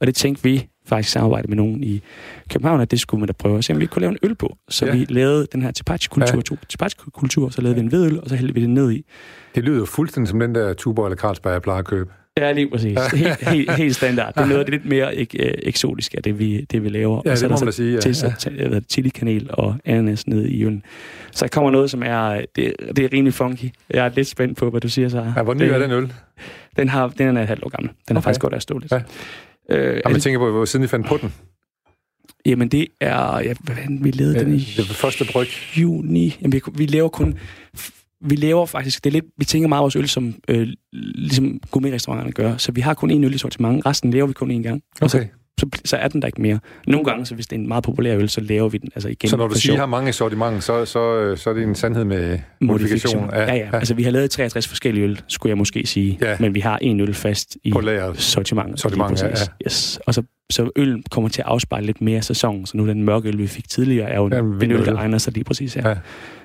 [0.00, 2.02] Og det tænkte vi faktisk samarbejde med nogen i
[2.50, 4.34] København, at det skulle man da prøve at se, om vi kunne lave en øl
[4.34, 4.56] på.
[4.68, 4.92] Så ja.
[4.92, 6.56] vi lavede den her tepachi-kultur, ja.
[6.68, 7.80] tepachi-kultur, så lavede ja.
[7.80, 9.04] vi en hvedøl, og så hældte vi det ned i.
[9.54, 12.10] Det lyder jo fuldstændig som den der Tuborg eller Carlsberg, jeg plejer at købe.
[12.38, 12.98] Ja, lige præcis.
[13.12, 14.34] Helt, helt, helt standard.
[14.34, 16.88] Det er noget af det lidt mere ek, øh, eksotisk af det, vi, det, vi
[16.88, 17.22] laver.
[17.24, 17.94] Ja, og så det må man sige.
[17.94, 18.00] Ja.
[18.00, 18.80] Tilsat ja.
[18.80, 20.82] chili-kanel og ananas ned i øllen.
[21.32, 23.70] Så der kommer noget, som er, det, det er rimelig funky.
[23.90, 25.32] Jeg er lidt spændt på, hvad du siger så.
[25.36, 26.12] Ja, hvor ny er den øl?
[26.76, 27.90] Den, har, den er et halvt år gammel.
[28.08, 28.20] Den okay.
[28.20, 28.92] er faktisk godt at stå lidt.
[28.92, 29.00] Ja.
[29.76, 31.32] Øh, og man tænker på, hvor siden I fandt på den?
[32.46, 33.38] Jamen, det er...
[33.38, 34.58] Ja, hvad vi lavede ja, den i...
[34.76, 35.48] Det første bryg.
[35.76, 36.36] Juni.
[36.42, 37.38] Jamen, vi, vi laver kun
[38.24, 42.32] vi laver faktisk, det er lidt, vi tænker meget vores øl, som øh, ligesom gourmetrestauranterne
[42.32, 42.56] gør.
[42.56, 43.86] Så vi har kun én øl i sortimentet.
[43.86, 44.82] resten laver vi kun én gang.
[44.96, 45.04] Okay.
[45.04, 45.26] Og så
[45.60, 46.58] så, så er den der ikke mere.
[46.86, 49.08] Nogle gange, så hvis det er en meget populær øl, så laver vi den altså
[49.08, 49.30] igen.
[49.30, 52.38] Så når du siger, har mange sortiment, så, så, så er det en sandhed med
[52.60, 53.30] modifikation?
[53.32, 53.68] Ja, ja, ja.
[53.72, 56.18] Altså, vi har lavet 63 forskellige øl, skulle jeg måske sige.
[56.20, 56.36] Ja.
[56.40, 57.72] Men vi har en øl fast i
[58.14, 58.80] sortimentet.
[58.80, 59.34] Sortiment, ja, ja.
[59.66, 60.00] Yes.
[60.06, 62.66] Og så, så øl kommer til at afspejle lidt mere sæson.
[62.66, 65.18] Så nu den mørke øl, vi fik tidligere, er jo ja, en øl, der egner
[65.18, 65.88] sig lige præcis her.
[65.88, 65.96] Ja.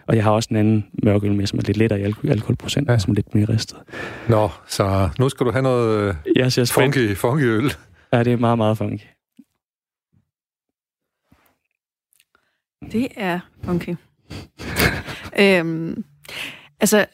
[0.08, 2.32] Og jeg har også en anden mørke øl med, som er lidt lettere i alkohol,
[2.32, 2.98] alkoholprocent, ja.
[2.98, 3.78] som er lidt mere ristet.
[4.28, 7.74] Nå, så nu skal du have noget yes, yes, funky, funky øl.
[8.14, 9.06] Ja, det er meget, meget funky.
[12.92, 13.96] Det er funky.
[15.40, 16.04] øhm,
[16.80, 17.06] altså,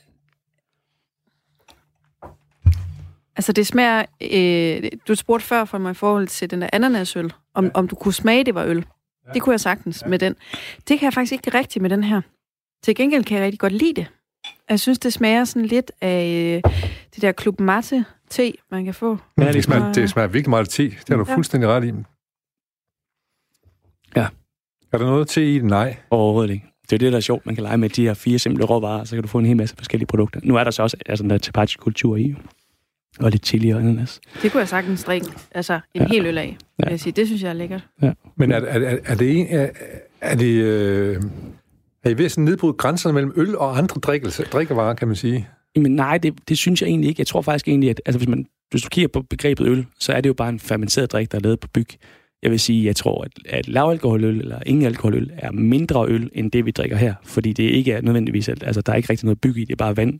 [3.35, 4.05] altså det smager...
[4.21, 7.71] Øh, du spurgte før for mig i forhold til den der ananasøl, om, ja.
[7.73, 8.85] om du kunne smage, det var øl.
[9.27, 9.33] Ja.
[9.33, 10.07] Det kunne jeg sagtens ja.
[10.07, 10.35] med den.
[10.87, 12.21] Det kan jeg faktisk ikke rigtigt med den her.
[12.83, 14.07] Til gengæld kan jeg rigtig godt lide det.
[14.69, 16.71] Jeg synes, det smager sådan lidt af øh,
[17.15, 19.17] det der Club Mate te, man kan få.
[19.37, 20.83] Ja, det smager, det smager virkelig meget te.
[20.83, 21.35] Det har du ja.
[21.35, 21.91] fuldstændig ret i.
[24.15, 24.27] Ja.
[24.91, 25.65] Er der noget te i det?
[25.65, 25.97] Nej.
[26.09, 26.65] Overhovedet ikke.
[26.89, 27.45] Det er det, der er sjovt.
[27.45, 29.57] Man kan lege med de her fire simple råvarer, så kan du få en hel
[29.57, 30.39] masse forskellige produkter.
[30.43, 32.35] Nu er der så også altså, den der tepache-kultur i,
[33.19, 34.21] og lidt chili og ananas.
[34.41, 36.07] Det kunne jeg sagtens drikke altså en ja.
[36.07, 36.57] hel øl af.
[36.79, 36.89] Ja.
[36.89, 37.13] Jeg sige.
[37.13, 37.87] Det synes jeg er lækkert.
[38.01, 38.13] Ja.
[38.35, 39.69] Men er, er, er, er det, er,
[40.21, 41.21] er det øh,
[42.03, 43.99] er I ved at nedbryde grænserne mellem øl og andre
[44.51, 45.49] drikkevarer, kan man sige?
[45.75, 47.19] Jamen nej, det, det synes jeg egentlig ikke.
[47.19, 50.13] Jeg tror faktisk egentlig, at altså, hvis, man, hvis du kigger på begrebet øl, så
[50.13, 51.87] er det jo bare en fermenteret drik, der er lavet på byg.
[52.43, 56.51] Jeg vil sige, jeg tror, at, at lavalkoholøl eller ingen alkoholøl er mindre øl, end
[56.51, 57.13] det, vi drikker her.
[57.23, 59.75] Fordi det ikke er nødvendigvis, altså der er ikke rigtig noget byg i, det er
[59.75, 60.19] bare vand,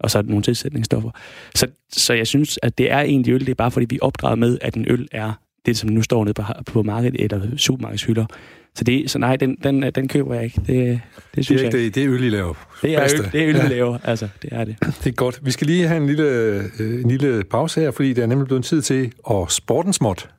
[0.00, 1.10] og så er der nogle tilsætningsstoffer.
[1.54, 4.06] Så, så jeg synes, at det er egentlig øl, det er bare fordi, vi er
[4.06, 5.32] opdraget med, at en øl er
[5.66, 8.26] det, som nu står nede på, på markedet eller supermarkedshylder.
[8.78, 10.60] Så, det, så nej, den, den, den køber jeg ikke.
[10.66, 11.00] Det,
[11.34, 11.86] det, synes det er ikke jeg ikke.
[11.86, 12.54] Det, det er øl, I laver.
[12.82, 13.68] Det er øl, det er øl, ja.
[13.68, 13.98] laver.
[14.04, 14.76] Altså, det er det.
[14.80, 15.40] Det er godt.
[15.42, 16.24] Vi skal lige have en lille,
[16.80, 20.30] øh, en lille pause her, fordi det er nemlig blevet tid til at sporten småt.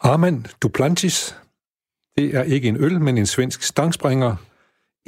[0.00, 1.36] Armand Duplantis,
[2.16, 4.36] det er ikke en øl, men en svensk stangspringer,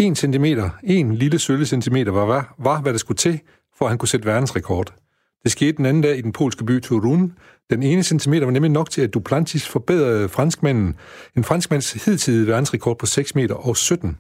[0.06, 0.44] 1 cm,
[0.84, 3.40] en lille sølle centimeter var, var, hvad der skulle til,
[3.78, 4.94] for at han kunne sætte verdensrekord.
[5.42, 7.32] Det skete den anden dag i den polske by Turun.
[7.70, 10.96] Den ene centimeter var nemlig nok til, at Duplantis forbedrede franskmanden,
[11.36, 14.16] en franskmands hidtidige verdensrekord på 6 meter og 17.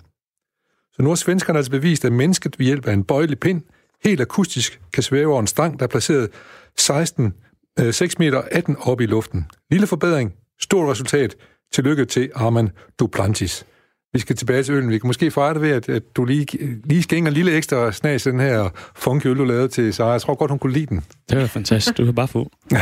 [0.92, 3.62] Så nu har svenskerne altså bevist, at mennesket ved hjælp af en bøjelig pind
[4.04, 6.30] helt akustisk kan svæve over en stang, der er placeret
[6.78, 7.34] 16,
[7.80, 9.46] øh, 6 meter 18 op i luften.
[9.70, 11.36] Lille forbedring, stort resultat.
[11.72, 13.66] Tillykke til Arman Duplantis.
[14.12, 14.90] Vi skal tilbage til øllen.
[14.90, 16.46] Vi kan måske fejre det ved, at, at du lige,
[16.84, 20.10] lige skænger en lille ekstra snas den her funky øl, du lavede til Sara.
[20.10, 21.04] Jeg tror godt, hun kunne lide den.
[21.30, 21.98] Det er fantastisk.
[21.98, 22.50] Du kan bare få.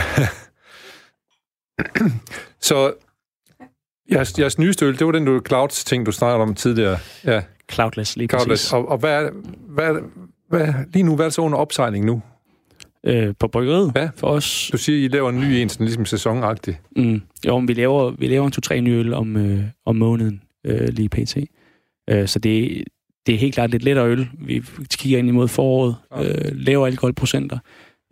[2.61, 2.93] Så
[4.13, 6.99] jeres, jeres nyeste øl, det var den du Clouds ting, du snakkede om tidligere.
[7.25, 7.43] Ja.
[7.73, 8.63] Cloudless, lige Cloudless.
[8.63, 8.73] præcis.
[8.73, 9.31] Og, og hvad, er,
[9.69, 9.95] hvad,
[10.49, 12.23] hvad, lige nu, hvad er det så under opsejling nu?
[13.07, 14.09] Øh, på bryggeriet ja.
[14.17, 14.69] for os.
[14.73, 16.81] Du siger, I laver en ny en, sådan ligesom sæsonagtig.
[16.97, 17.23] Mm.
[17.47, 21.09] Jo, vi laver, vi laver en to-tre nye øl om, øh, om måneden øh, lige
[21.09, 21.37] pt.
[22.11, 22.85] Øh, så det,
[23.27, 24.29] det er helt klart lidt lettere øl.
[24.39, 24.63] Vi
[24.99, 27.59] kigger ind imod foråret, øh, lavere alkoholprocenter,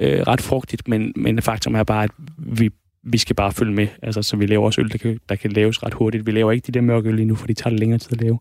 [0.00, 2.70] øh, ret frugtigt, men, men faktum er bare, at vi,
[3.02, 3.86] vi skal bare følge med.
[4.02, 6.26] Altså, så vi laver også øl, der kan, der kan laves ret hurtigt.
[6.26, 8.12] Vi laver ikke de der mørke øl lige nu, for de tager det længere tid
[8.12, 8.38] at lave.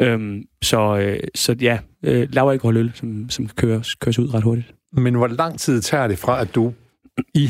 [0.00, 0.06] Ja.
[0.06, 4.42] Øhm, så, øh, så ja, øh, laver alkoholøl, som, som kan køres, køres ud ret
[4.42, 4.74] hurtigt.
[4.92, 6.72] Men hvor lang tid tager det fra, at du
[7.34, 7.48] i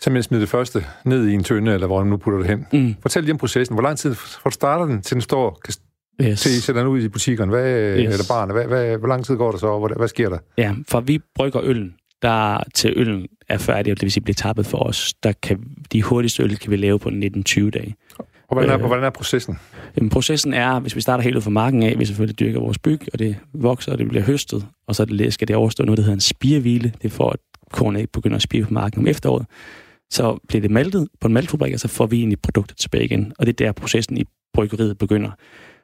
[0.00, 2.66] simpelthen smider det første ned i en tønde, eller hvor du nu putter det hen.
[2.72, 2.94] Mm.
[3.02, 3.74] Fortæl lige om processen.
[3.74, 5.74] Hvor lang tid fra du starter den, til den står, kan,
[6.22, 6.40] yes.
[6.40, 8.12] til I sætter den ud i butikkerne, hvad, yes.
[8.12, 10.38] eller barne, hvad, hvad, hvor lang tid går der så, hvad, hvad sker der?
[10.58, 14.34] Ja, for vi brygger øllen, der til øllen er færdig, og det vil sige bliver
[14.34, 15.60] tappet for os, der kan
[15.92, 17.96] de hurtigste øl kan vi lave på 19-20 dage.
[18.48, 19.58] Og hvordan er, øh, hvordan er processen?
[19.96, 22.78] Jamen, processen er, hvis vi starter helt ud fra marken af, vi selvfølgelig dyrker vores
[22.78, 25.98] byg, og det vokser, og det bliver høstet, og så det, skal det overstå noget,
[25.98, 26.92] der hedder en spirehvile.
[27.02, 27.38] Det er for, at
[27.72, 29.46] kornet ikke begynder at spire på marken om efteråret
[30.14, 33.32] så bliver det maltet på en maltfabrik, og så får vi egentlig produktet tilbage igen.
[33.38, 34.24] Og det er der, processen i
[34.54, 35.30] bryggeriet begynder.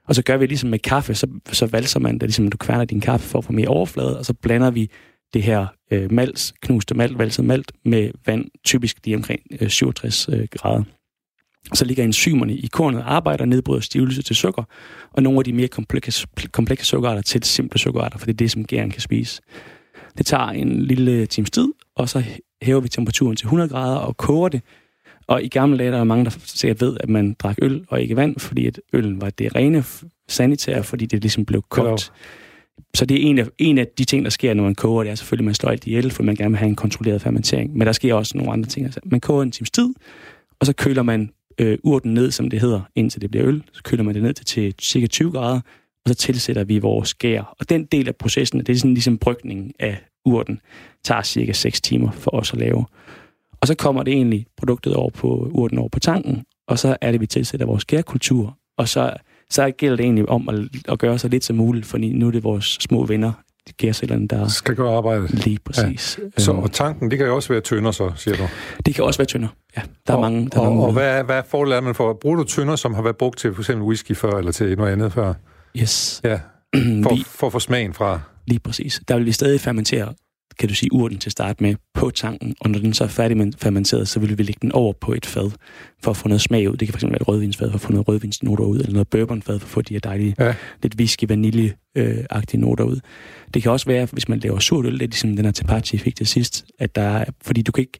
[0.08, 2.84] Og så gør vi ligesom med kaffe, så, så valser man det, ligesom du kværner
[2.84, 4.90] din kaffe for at få mere overflade, og så blander vi
[5.34, 10.28] det her øh, mals, knuste malt, valset malt, med vand, typisk lige omkring øh, 67
[10.28, 10.82] øh, grader.
[11.74, 14.62] Så ligger enzymerne i kornet og arbejder nedbryder stivelse til sukker,
[15.12, 18.50] og nogle af de mere komplekse, komplekse sukkerarter til simple sukkerarter, for det er det,
[18.50, 19.42] som gæren kan spise.
[20.18, 22.24] Det tager en lille times tid, og så
[22.62, 24.62] hæver vi temperaturen til 100 grader og koger det.
[25.26, 28.02] Og i gamle dage, der er mange, der sikkert ved, at man drak øl og
[28.02, 29.84] ikke vand, fordi at øllen var det rene
[30.28, 32.12] sanitære, fordi det ligesom blev kogt.
[32.94, 35.02] Så det er en af, en af de ting, der sker, når man koger.
[35.02, 37.22] Det er selvfølgelig, at man slår alt ihjel, for man gerne vil have en kontrolleret
[37.22, 37.76] fermentering.
[37.76, 38.86] Men der sker også nogle andre ting.
[38.86, 39.94] Altså, man koger en times tid,
[40.60, 43.62] og så køler man øh, urten ned, som det hedder, indtil det bliver øl.
[43.72, 45.60] Så køler man det ned til, til cirka 20 grader,
[46.04, 47.54] og så tilsætter vi vores gær.
[47.60, 50.60] Og den del af processen, det er sådan ligesom brygningen af urten,
[51.04, 52.86] tager cirka 6 timer for os at lave.
[53.60, 57.12] Og så kommer det egentlig produktet over på urten over på tanken, og så er
[57.12, 59.12] det, vi tilsætter vores gærkultur, og så,
[59.50, 60.54] så gælder det egentlig om at,
[60.88, 63.32] at gøre så lidt som muligt, for nu er det vores små venner,
[63.76, 64.48] gærcellerne, der...
[64.48, 65.44] Skal gøre arbejdet.
[65.44, 66.18] Lige præcis.
[66.38, 66.42] Ja.
[66.42, 68.42] Så, og tanken, det kan jo også være tynder, så, siger du?
[68.86, 69.82] Det kan også være tynder, ja.
[70.06, 71.94] Der er og, mange, der og, er mange og hvad, er, hvad er fordelen man
[71.94, 72.12] for?
[72.12, 74.92] Bruger du tynder, som har været brugt til for eksempel whisky før, eller til noget
[74.92, 75.34] andet før?
[75.76, 76.20] Yes.
[76.24, 76.40] Ja,
[77.02, 78.20] for, vi, for at få smagen fra...
[78.46, 79.00] Lige præcis.
[79.08, 80.14] Der vil vi stadig fermentere
[80.60, 83.08] kan du sige, urten til at starte med på tanken, og når den så er
[83.08, 85.50] færdig fermenteret, så vil vi lægge den over på et fad,
[86.02, 86.76] for at få noget smag ud.
[86.76, 89.58] Det kan fx være et rødvinsfad, for at få noget rødvinsnoter ud, eller noget bourbonfad,
[89.58, 90.54] for at få de her dejlige, ja.
[90.82, 93.00] lidt whisky, vanilje-agtige noter ud.
[93.54, 95.98] Det kan også være, hvis man laver surt øl, det er ligesom den her Tepache
[95.98, 97.98] fik til sidst, at der er, fordi du kan ikke,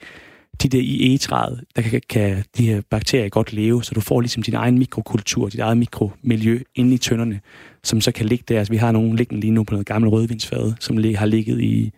[0.63, 4.21] de der i egetræet, der kan, kan de her bakterier godt leve, så du får
[4.21, 7.41] ligesom din egen mikrokultur, dit eget mikromiljø inde i tønderne,
[7.85, 8.59] som så kan ligge der.
[8.59, 11.93] Altså, vi har nogle liggende lige nu på noget gammelt rødvinsfad, som har ligget i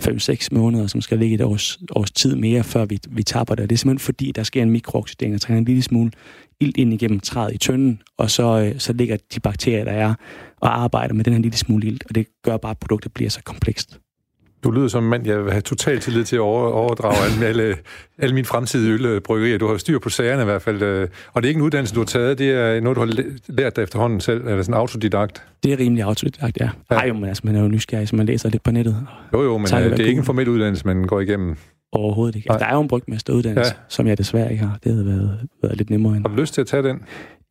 [0.00, 3.70] 5-6 måneder, som skal ligge et års, års tid mere, før vi, vi tapper det.
[3.70, 6.10] Det er simpelthen fordi, der sker en mikrooxidering, der trænger en lille smule
[6.60, 10.14] ilt ind igennem træet i tønden, og så, øh, så ligger de bakterier, der er,
[10.60, 13.30] og arbejder med den her lille smule ilt, og det gør bare, at produktet bliver
[13.30, 13.98] så komplekst.
[14.64, 17.76] Du lyder som en mand, jeg vil have total tillid til at overdrage alle, alle,
[18.18, 19.58] alle mine fremtidige ølbryggerier.
[19.58, 20.82] Du har styr på sagerne i hvert fald.
[20.82, 23.24] Øh, og det er ikke en uddannelse, du har taget, det er noget, du har
[23.48, 25.42] lært dig efterhånden selv, eller sådan autodidakt?
[25.62, 26.70] Det er rimelig autodidakt, ja.
[26.90, 26.96] ja.
[26.96, 29.06] Ej, jo, men altså, man er jo nysgerrig, så man læser lidt på nettet.
[29.32, 31.56] Jo, jo, men øh, det er ikke en formel uddannelse, man går igennem.
[31.92, 32.52] Overhovedet ikke.
[32.52, 33.82] Altså, der er jo en brygmesteruddannelse, ja.
[33.88, 34.78] som jeg desværre ikke har.
[34.84, 36.24] Det havde været, været lidt nemmere end.
[36.24, 37.00] Har du lyst til at tage den?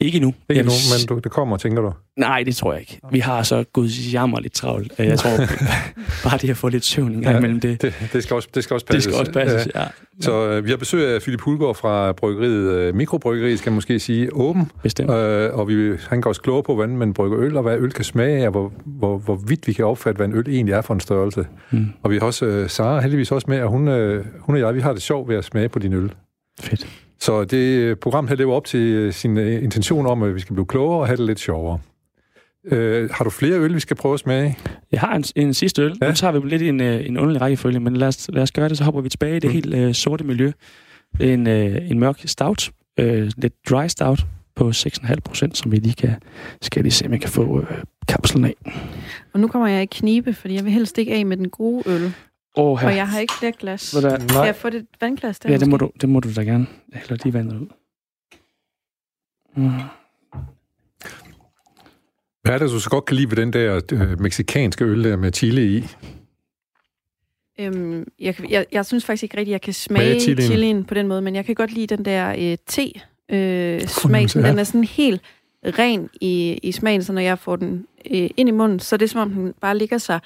[0.01, 0.33] Ikke nu.
[0.49, 1.93] Ikke nu, men du, det kommer, tænker du?
[2.17, 2.99] Nej, det tror jeg ikke.
[3.11, 4.93] Vi har så gud jammer lidt travlt.
[4.99, 5.37] Jeg tror
[6.29, 7.81] bare det at få lidt søvn en gang ja, imellem det.
[7.81, 8.09] det.
[8.13, 9.05] Det skal også, det skal også passes.
[9.05, 9.81] Det skal også passes, ja.
[9.81, 9.87] ja.
[10.21, 13.99] Så uh, vi har besøg af Philip Hulgaard fra bryggeriet, uh, mikrobryggeriet, skal man måske
[13.99, 14.71] sige, Åben.
[14.83, 15.09] Bestemt.
[15.09, 15.15] Uh,
[15.59, 18.03] og vi, han går også klogere på, hvordan man brygger øl, og hvad øl kan
[18.03, 20.93] smage og hvor, hvor, hvor vidt vi kan opfatte, hvad en øl egentlig er for
[20.93, 21.45] en størrelse.
[21.71, 21.85] Mm.
[22.03, 24.75] Og vi har også uh, Sara heldigvis også med, og hun, uh, hun og jeg,
[24.75, 26.11] vi har det sjovt ved at smage på din øl.
[26.61, 26.87] Fedt.
[27.21, 30.99] Så det program her lever op til sin intention om, at vi skal blive klogere
[30.99, 31.79] og have det lidt sjovere.
[32.65, 34.57] Øh, har du flere øl, vi skal prøve at smage?
[34.91, 35.97] Jeg har en, en sidste øl.
[36.01, 36.07] Ja.
[36.07, 38.77] Nu tager vi lidt en, en underlig rækkefølge, men lad os, lad os gøre det,
[38.77, 39.53] så hopper vi tilbage i det mm.
[39.53, 40.51] helt uh, sorte miljø.
[41.19, 43.05] En, uh, en mørk stout, uh,
[43.37, 46.15] lidt dry stout på 6,5 procent, som vi lige kan,
[46.61, 47.63] skal lige se, om jeg kan få uh,
[48.07, 48.55] kapslen af.
[49.33, 51.83] Og nu kommer jeg i knibe, fordi jeg vil helst ikke af med den gode
[51.85, 52.13] øl.
[52.59, 53.91] Oh, og jeg har ikke flere glas.
[53.91, 55.51] Der, kan jeg få det vandglas der?
[55.51, 56.67] Ja, det må, du, det må du da gerne.
[56.91, 57.67] Jeg hælder lige vandet ud.
[59.55, 59.71] Mm.
[62.41, 65.17] Hvad er det, du så godt kan lide ved den der øh, meksikanske øl der
[65.17, 65.85] med chili i?
[67.59, 70.47] Øhm, jeg, jeg, jeg synes faktisk ikke rigtigt, at jeg kan smage chilien.
[70.47, 74.23] chilien på den måde, men jeg kan godt lide den der øh, te-smag.
[74.37, 75.21] Øh, den er sådan helt
[75.65, 78.97] ren i, i smagen, så når jeg får den øh, ind i munden, så er
[78.97, 80.19] det som om den bare ligger sig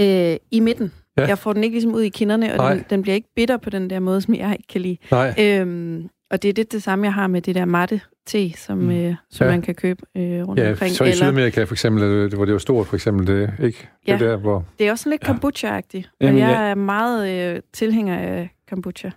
[0.00, 0.92] øh, i midten.
[1.18, 1.26] Ja.
[1.26, 3.70] Jeg får den ikke ligesom ud i kinderne, og den, den bliver ikke bitter på
[3.70, 4.96] den der måde, som jeg ikke kan lide.
[5.10, 5.34] Nej.
[5.38, 8.78] Øhm, og det er det, det samme, jeg har med det der matte te, som,
[8.78, 8.90] mm.
[8.90, 9.50] øh, som ja.
[9.50, 10.94] man kan købe øh, rundt ja, omkring.
[10.94, 13.88] så i Sydamerika for eksempel, hvor det var stort for eksempel, det, ikke?
[14.06, 14.64] Ja, det, der, hvor...
[14.78, 16.50] det er også sådan lidt kombucha-agtigt, og jeg ja.
[16.50, 19.10] er meget øh, tilhænger af kombucha.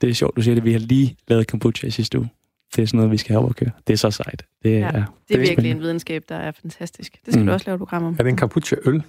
[0.00, 0.64] det er sjovt, du siger det.
[0.64, 2.28] Vi har lige lavet kombucha i sidste uge.
[2.76, 3.70] Det er sådan noget, vi skal have køre.
[3.86, 4.44] Det er så sejt.
[4.62, 7.12] Det, ja, ja, det er, det er virkelig en videnskab, der er fantastisk.
[7.24, 7.46] Det skal mm.
[7.46, 8.16] du også lave et program om.
[8.18, 9.02] Er det en kombucha-øl?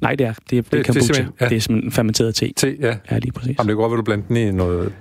[0.00, 1.12] Nej, det er, det er, det, det er kombucha.
[1.12, 1.48] Det er, ja.
[1.48, 2.52] det er simpelthen fermenteret te.
[2.56, 2.96] Te, ja.
[3.10, 3.58] Ja, lige præcis.
[3.58, 4.92] Jamen, det går godt, at du blande den i noget...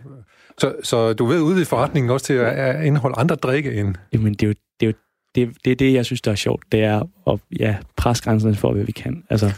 [0.57, 3.95] Så, så du ved ude i forretningen også til at indeholde andre drikke end...
[4.13, 4.93] Jamen, det er jo det, er jo,
[5.35, 6.63] det, det, er det jeg synes, der er sjovt.
[6.71, 9.23] Det er at ja, presse grænserne for, hvad vi kan.
[9.29, 9.53] Altså,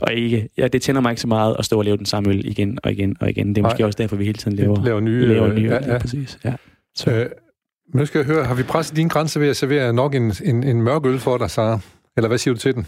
[0.00, 2.30] og ikke, ja, det tænder mig ikke så meget at stå og lave den samme
[2.30, 3.48] øl igen og igen og igen.
[3.48, 3.86] Det er måske Nej.
[3.86, 5.98] også derfor, vi hele tiden laver, laver nye, laver nye ja, ja.
[5.98, 6.38] præcis.
[6.44, 6.54] Ja.
[6.94, 7.10] Så.
[7.10, 7.26] Øh,
[7.88, 10.32] men nu skal jeg høre, har vi presset din grænse ved at servere nok en,
[10.44, 11.78] en, en mørk øl for dig, Sara?
[12.16, 12.86] Eller hvad siger du til den?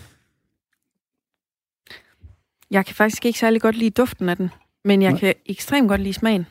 [2.70, 4.50] Jeg kan faktisk ikke særlig godt lide duften af den,
[4.84, 5.20] men jeg Nej.
[5.20, 6.46] kan ekstremt godt lide smagen.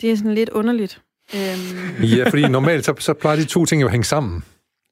[0.00, 1.02] Det er sådan lidt underligt.
[1.34, 2.04] Øhm.
[2.04, 4.44] Ja, fordi normalt så, så plejer de to ting jo at hænge sammen.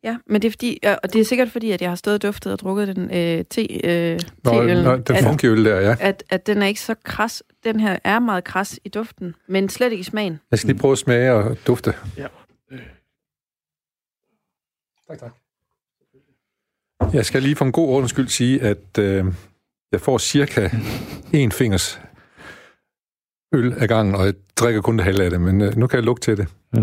[0.04, 2.22] Ja, men det er, fordi, og det er sikkert fordi, at jeg har stået og
[2.22, 5.96] duftet og drukket den øh, te, øh, nå, nå, den funkøl der, ja.
[6.00, 7.42] At, at den er ikke så kras.
[7.64, 10.40] Den her er meget kras i duften, men slet ikke i smagen.
[10.50, 11.94] Jeg skal lige prøve at smage og dufte.
[12.16, 12.26] Ja.
[15.08, 15.32] Tak, tak.
[17.12, 19.24] Jeg skal lige for en god ordens skyld sige, at øh,
[19.92, 20.70] jeg får cirka
[21.32, 22.00] en fingers
[23.52, 25.96] øl ad gangen, og jeg drikker kun det halve af det, men øh, nu kan
[25.96, 26.48] jeg lugte til det.
[26.74, 26.82] Ja.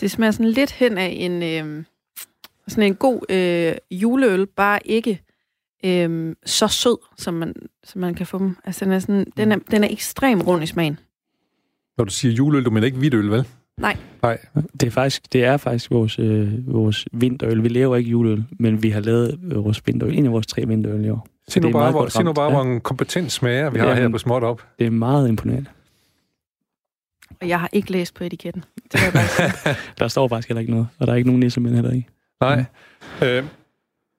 [0.00, 1.84] Det smager sådan lidt hen af en, øh,
[2.68, 5.22] sådan en god øh, juleøl, bare ikke
[5.84, 8.56] øh, så sød, som man, som man kan få dem.
[8.64, 10.98] Altså, den er, sådan, den er, den er ekstrem rund i smagen.
[11.98, 13.44] Når du siger juleøl, du mener ikke hvidt øl, vel?
[13.80, 13.96] Nej.
[14.22, 14.38] Nej.
[14.80, 17.62] Det er faktisk, det er faktisk vores, øh, vores vinterøl.
[17.62, 20.14] Vi laver ikke juleøl, men vi har lavet øh, vores vinterøl.
[20.14, 21.26] En af vores tre vinterøl i år.
[21.48, 22.50] Se nu det er bare, hvor, se nu bare, Ja.
[22.62, 24.62] hvor en kompetent smager vi Ja, har her på Småt Op.
[24.78, 25.70] Det er meget imponerende.
[27.40, 28.64] Og jeg har ikke læst på etiketten.
[28.92, 29.74] Det jeg bare.
[29.98, 32.08] Der står faktisk heller ikke noget, og der er ikke nogen nissemænd heller ikke.
[32.40, 32.64] Nej.
[33.22, 33.44] Øh,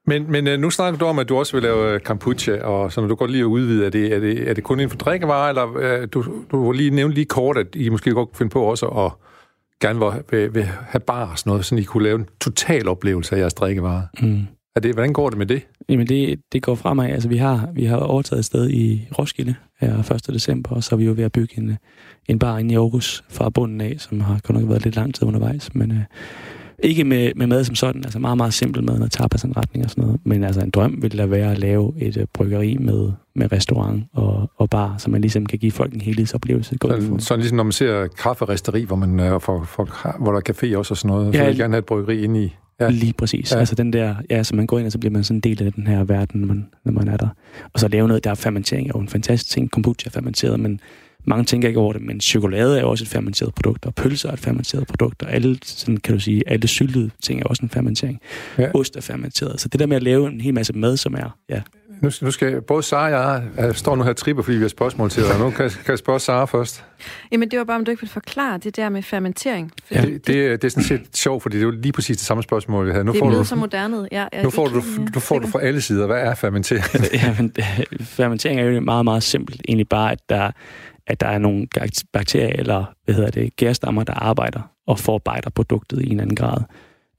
[0.06, 2.92] men, men øh, nu snakker du om, at du også vil lave øh, kombucha, og
[2.92, 4.90] så når du godt lige at udvide, er det, er det, er det kun inden
[4.90, 8.30] for drikkevarer, eller øh, du, du vil lige nævne lige kort, at I måske godt
[8.30, 9.12] kunne finde på også at
[9.82, 12.88] gerne vil, vil, vil have bar og sådan noget, så I kunne lave en total
[12.88, 14.02] oplevelse af jeres drikkevarer.
[14.22, 14.48] Mm.
[14.76, 15.62] Er det, hvordan går det med det?
[15.90, 17.10] Jamen, det, det går fremad.
[17.10, 20.28] Altså, vi har, vi har overtaget et sted i Roskilde her 1.
[20.28, 21.78] december, og så er vi jo ved at bygge en,
[22.26, 25.16] en bar inde i Aarhus fra bunden af, som har godt nok været lidt lang
[25.16, 26.00] tid undervejs, men øh,
[26.84, 30.04] ikke med, med mad som sådan, altså meget, meget simpel mad, noget tapas-retning og sådan
[30.04, 33.52] noget, men altså en drøm ville da være at lave et øh, bryggeri med, med
[33.52, 36.78] restaurant og, og bar, så man ligesom kan give folk en helhedsoplevelse.
[36.82, 39.90] Sådan, sådan ligesom når man ser kafferisteri, hvor, man, øh, for, for,
[40.24, 41.86] hvor der er café også og sådan noget, så Ja, vil jeg gerne have et
[41.86, 42.56] bryggeri inde i.
[42.80, 42.90] Ja.
[42.90, 43.52] Lige præcis.
[43.52, 43.56] Ja.
[43.56, 43.60] Ja.
[43.60, 45.64] Altså den der, ja, så man går ind, og så bliver man sådan en del
[45.64, 47.28] af den her verden, når man, når man er der.
[47.74, 49.72] Og så lave noget, der er fermentering er jo en fantastisk ting.
[49.72, 50.80] Kombucha er fermenteret, men
[51.28, 54.30] mange tænker ikke over det, men chokolade er jo også et fermenteret produkt, og pølser
[54.30, 57.64] er et fermenteret produkt, og alle, sådan kan du sige, alle syltede ting er også
[57.64, 58.20] en fermentering.
[58.58, 58.64] Ja.
[58.64, 58.70] Ja.
[58.76, 59.62] Ost er fermenteret.
[59.62, 61.62] Så det der med at lave en hel masse mad, som er, ja,
[62.02, 64.70] Nu, nu skal både Sara og jeg, jeg står nu her tripper, fordi vi har
[64.70, 66.84] spørgsmål til dig, og nu kan, kan jeg spørge Sara først.
[67.32, 69.72] Jamen, det var bare, om du ikke vil forklare det der med fermentering.
[69.92, 70.02] Ja.
[70.02, 72.44] det, Det, det, er sådan set sjovt, fordi det er jo lige præcis det samme
[72.44, 73.04] spørgsmål, vi havde.
[73.04, 73.98] Nu det får, lyder du, så moderne.
[73.98, 74.82] Jeg, jeg er nu får, du,
[75.14, 76.06] du får du fra alle sider.
[76.06, 76.84] Hvad er fermentering?
[77.14, 77.54] ja men,
[78.02, 79.62] fermentering er jo meget, meget simpelt.
[79.68, 80.52] Egentlig bare, at der,
[81.08, 81.68] at der er nogle
[82.14, 86.62] bakterier eller hvad hedder det, gærstammer, der arbejder og forarbejder produktet i en anden grad.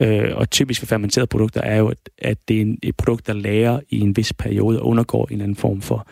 [0.02, 3.26] Øh, og typisk for fermenterede produkter er jo, at, at det er en, et produkt,
[3.26, 6.06] der lærer i en vis periode og undergår en eller anden form for,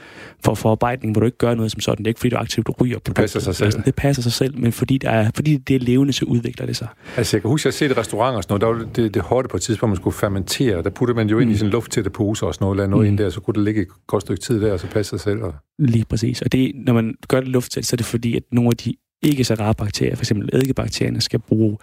[0.45, 1.99] for forarbejdning, hvor du ikke gør noget som sådan.
[1.99, 3.15] Det er ikke, fordi du aktivt ryger produktet.
[3.23, 3.73] passer sig selv.
[3.85, 6.77] Det passer sig selv, men fordi, der er, fordi det er levende, så udvikler det
[6.77, 6.89] sig.
[7.17, 9.15] altså, jeg kan huske, at jeg set i restauranter og sådan noget, der var det,
[9.15, 10.83] det hotte på et tidspunkt, man skulle fermentere.
[10.83, 11.57] Der puttede man jo ind i Mm.
[11.59, 13.09] sådan en lufttætte pose og sådan noget, lade noget Mm.
[13.09, 15.21] ind der, så kunne det ligge et godt stykke tid der, og så passe sig
[15.21, 15.43] selv.
[15.43, 15.55] Og...
[15.79, 16.43] Lige præcis.
[16.43, 18.95] Og det, når man gør det lufttæt, så er det fordi, at nogle af de
[19.23, 20.31] ikke så rare bakterier, f.eks.
[20.31, 21.77] eddikebakterierne, skal bruge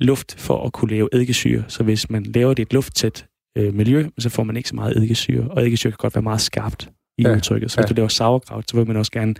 [0.00, 1.64] luft for at kunne lave eddikesyre.
[1.68, 3.26] Så hvis man laver det i et lufttæt
[3.56, 5.48] øh, miljø, så får man ikke så meget eddikesyre.
[5.50, 6.88] Og eddikesyre kan godt være meget skarpt
[7.18, 7.70] i Ja, ja, udtrykket.
[7.70, 7.88] Så hvis ja.
[7.88, 9.34] du laver sauerkraut, så vil man også gerne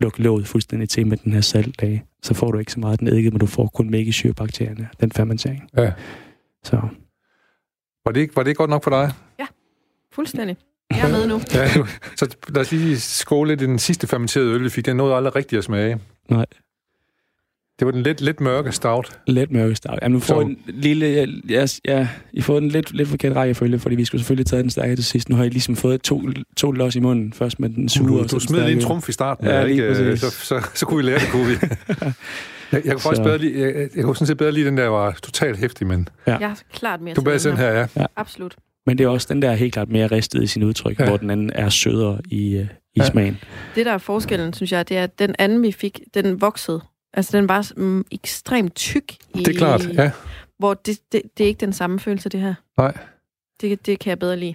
[0.00, 2.04] lukke låget fuldstændig til med den her saltdage.
[2.22, 5.12] Så får du ikke så meget af den eddike, men du får kun mæggesyrebakterierne, den
[5.12, 5.68] fermentering.
[5.76, 5.92] Ja.
[6.64, 6.76] Så
[8.04, 9.12] Var, det ikke, var det ikke godt nok for dig?
[10.12, 10.56] Fuldstændig.
[10.90, 11.40] Jeg er med nu.
[11.54, 11.68] Ja,
[12.16, 14.86] så lad os lige skåle den sidste fermenterede øl, vi fik.
[14.86, 16.00] Den nåede aldrig rigtig at smage.
[16.30, 16.46] Nej.
[17.78, 19.18] Det var den lidt, lidt mørke stout.
[19.26, 19.98] Let mørkestark.
[20.02, 21.06] Jamen, du får en lille...
[21.06, 24.62] Ja, ja, ja, I får den lidt, lidt forkert rækkefølge, fordi vi skulle selvfølgelig tage
[24.62, 25.28] den stærke til sidst.
[25.28, 26.22] Nu har I ligesom fået to,
[26.56, 27.32] to los i munden.
[27.32, 29.66] Først med den sure, Du, du den smed lige en trumf i starten, Ja, ja,
[29.66, 29.88] lige ikke?
[29.88, 30.20] præcis.
[30.20, 31.54] Så, så, så, kunne vi lære det, kunne vi.
[32.72, 34.86] Jeg, jeg kunne faktisk bedre lide, jeg, jeg kunne sådan set bedre lide den der,
[34.86, 38.06] var totalt hæftig, men Jeg er klart mere du bærer den sådan her, ja.
[38.16, 38.56] Absolut.
[38.86, 41.04] Men det er også den der helt klart mere ristet i sin udtryk, Ja.
[41.04, 41.10] ja.
[41.10, 42.64] hvor den anden er sødere i, øh, i
[42.96, 43.02] Ja.
[43.02, 43.10] ja.
[43.10, 43.38] smagen.
[43.74, 46.80] Det, der er forskellen, synes jeg, det er, at den anden, vi fik, den voksede.
[47.14, 49.12] Altså, den var mm, ekstremt tyk.
[49.34, 50.10] I, Det er klart, ja.
[50.58, 52.54] Hvor det, det, det er ikke den samme følelse, det her.
[52.78, 52.98] Nej.
[53.60, 54.54] Det, det kan jeg bedre lide.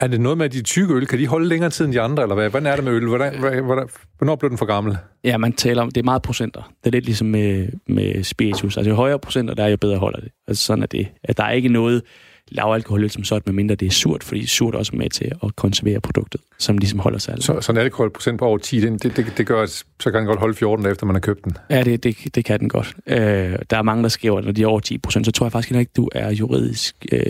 [0.00, 2.00] Er det noget med, at de tykke øl, kan de holde længere tid end de
[2.00, 2.50] andre, eller hvad?
[2.50, 3.06] Hvordan er det med øl?
[3.06, 4.98] Hvordan, hvordan, hvordan, hvornår blev den for gammel?
[5.24, 6.72] Ja, man taler om, det er meget procenter.
[6.84, 8.76] Det er lidt ligesom med, med spiritus.
[8.76, 10.32] Altså jo højere procenter, der er jo bedre holder det.
[10.48, 11.08] Altså sådan er det.
[11.24, 12.02] At der er ikke noget
[12.50, 16.00] lavalkoholøl som sådan, medmindre det er surt, fordi surt er også med til at konservere
[16.00, 17.34] produktet, som ligesom holder sig.
[17.40, 20.14] Så, så en alkoholprocent på over 10, det, det, det, det gør, at så kan
[20.14, 21.56] den godt holde 14 dage, efter man har købt den.
[21.70, 22.94] Ja, det, det, det kan den godt.
[23.06, 23.18] Øh,
[23.70, 25.52] der er mange, der skriver, at når de er over 10 procent, så tror jeg
[25.52, 27.22] faktisk ikke, du er juridisk øh,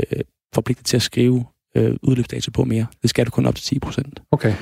[0.54, 1.44] forpligtet til at skrive
[1.76, 2.86] øh, udløbsdato på mere.
[3.02, 4.22] Det skal du kun op til 10 procent.
[4.30, 4.54] Okay.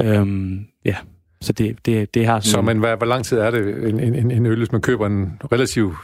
[0.00, 0.96] Øhm, ja,
[1.40, 4.00] så det, det, det har Så sådan men hvad, hvor lang tid er det en,
[4.00, 5.94] en, en øl, hvis man køber en relativt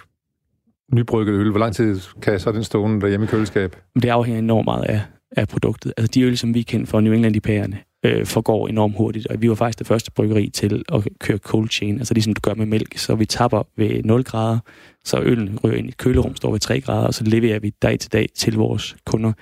[0.92, 1.50] nybrygget øl?
[1.50, 3.76] Hvor lang tid kan så den stående derhjemme i køleskab?
[4.02, 5.00] Det afhænger enormt meget af,
[5.36, 5.92] af produktet.
[5.96, 9.42] Altså de øl, som vi kender fra New England IPA'erne, øh, forgår enormt hurtigt, og
[9.42, 12.54] vi var faktisk det første bryggeri til at køre cold chain, altså ligesom du gør
[12.54, 14.58] med mælk, så vi tapper ved 0 grader,
[15.04, 17.70] så øllen ryger ind i et kølerum, står ved 3 grader, og så leverer vi
[17.82, 19.32] dag til dag til vores kunder,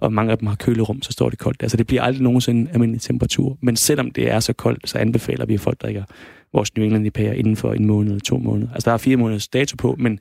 [0.00, 1.62] og mange af dem har kølerum, så står det koldt.
[1.62, 5.46] Altså det bliver aldrig nogensinde almindelig temperatur, men selvom det er så koldt, så anbefaler
[5.46, 6.04] vi, at folk drikker
[6.52, 8.72] vores New England IPA'er inden for en måned eller to måneder.
[8.72, 10.18] Altså der er fire måneders dato på, men,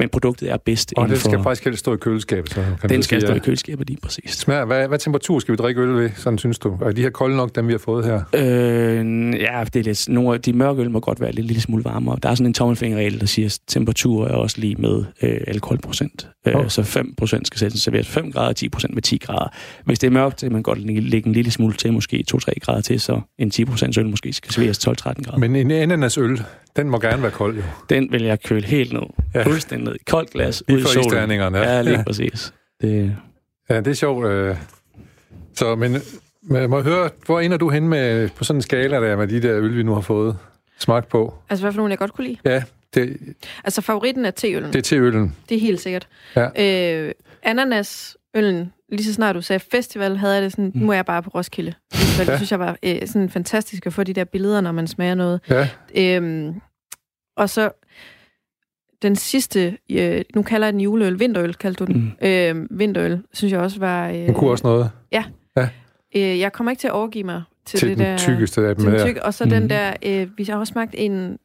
[0.00, 1.42] men produktet er bedst Og inden det skal for...
[1.42, 2.50] faktisk helst stå i køleskabet.
[2.50, 4.30] Så kan Den skal sige, stå i køleskabet lige præcis.
[4.30, 6.78] Smager, hvad, hvad temperatur skal vi drikke øl ved, sådan synes du?
[6.82, 8.22] Er de her kolde nok, dem vi har fået her?
[8.34, 11.62] Øh, ja, det er lidt, nogle af de mørke øl må godt være lidt lille
[11.62, 12.18] smule varmere.
[12.22, 16.28] Der er sådan en tommelfingerregel, der siger, at temperatur er også lige med øh, alkoholprocent.
[16.46, 16.54] Øh.
[16.68, 16.82] Så
[17.22, 19.48] 5% skal sættes serveres 5 grader, 10% med 10 grader.
[19.84, 20.78] Hvis det er mørkt, så kan man godt
[21.10, 24.52] lægge en lille smule til, måske 2-3 grader til, så en 10% øl måske skal
[24.52, 25.38] serveres 12-13 grader.
[25.38, 26.40] Men en, din ananasøl,
[26.76, 27.62] den må gerne være kold, jo.
[27.90, 29.02] Den vil jeg køle helt ned.
[29.34, 29.42] Ja.
[29.42, 29.98] Fuldstændig ned.
[30.06, 31.30] Koldt glas, Lige ud i solen.
[31.30, 31.46] ja.
[31.58, 32.02] Ja, lige Ja.
[32.04, 32.52] præcis.
[32.80, 33.16] Det,
[33.70, 34.26] Ja, det er sjovt.
[34.26, 34.56] Øh.
[35.54, 35.96] Så, men
[36.42, 39.42] må jeg høre, hvor ender du hen med, på sådan en skala der med de
[39.42, 40.36] der øl, vi nu har fået
[40.78, 41.34] smagt på?
[41.50, 42.38] Altså, hvad for nogle, jeg godt kunne lide?
[42.44, 42.62] Ja,
[42.94, 43.16] det,
[43.64, 44.72] Altså, favoritten er teøllen.
[44.72, 45.36] det er til øllen.
[45.48, 46.08] Det er helt sikkert.
[46.36, 46.48] Ja.
[47.06, 47.12] Øh,
[47.42, 51.22] ananasøllen, lige så snart du sagde festival, havde jeg det sådan, nu er jeg bare
[51.22, 51.74] på Roskilde.
[51.92, 52.26] Festival.
[52.26, 52.32] Ja.
[52.32, 55.14] Det synes jeg var øh, sådan fantastisk at få de der billeder, når man smager
[55.14, 55.40] noget.
[55.50, 56.60] Ja, Øhm,
[57.36, 57.70] og så
[59.02, 62.16] den sidste, øh, nu kalder jeg den juleøl, vinterøl kaldte du den.
[62.20, 62.28] Mm.
[62.28, 64.08] Øh, vinterøl, synes jeg også var...
[64.08, 64.90] Øh, den kunne også noget
[66.16, 68.16] øh, jeg kommer ikke til at overgive mig til, til det den der...
[68.18, 68.84] tykkeste af dem.
[68.84, 69.50] Til den tykke, og så Mm.
[69.50, 71.38] den der, øh, vi har også smagt en,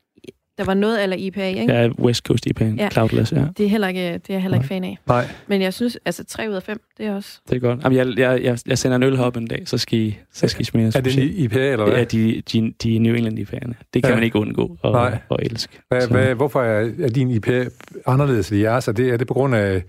[0.58, 1.74] der var noget eller IPA, ikke?
[1.74, 2.90] ja, West Coast IPA, Ja.
[2.90, 3.46] Cloudless, ja.
[3.58, 4.98] Det er heller ikke, det er jeg heller ikke fan af.
[5.08, 7.40] Nej, Men jeg synes, altså 3 ud af 5, det er også...
[7.50, 7.84] Det er godt.
[7.84, 10.48] Jamen, jeg, jeg, jeg, jeg sender en øl herop en dag, så skal I, så
[10.48, 11.98] skal I smage er det en IPA, eller hvad?
[11.98, 13.74] Ja, de, de, de New England IPA'erne.
[13.94, 14.16] Det kan Ja.
[14.16, 15.18] man ikke undgå at, Nej.
[15.32, 15.80] at elske.
[15.88, 17.66] Hvad, Så- hvad, hvorfor er, er din IPA
[18.08, 18.88] anderledes end jeres?
[18.88, 19.84] Er det, er det på grund af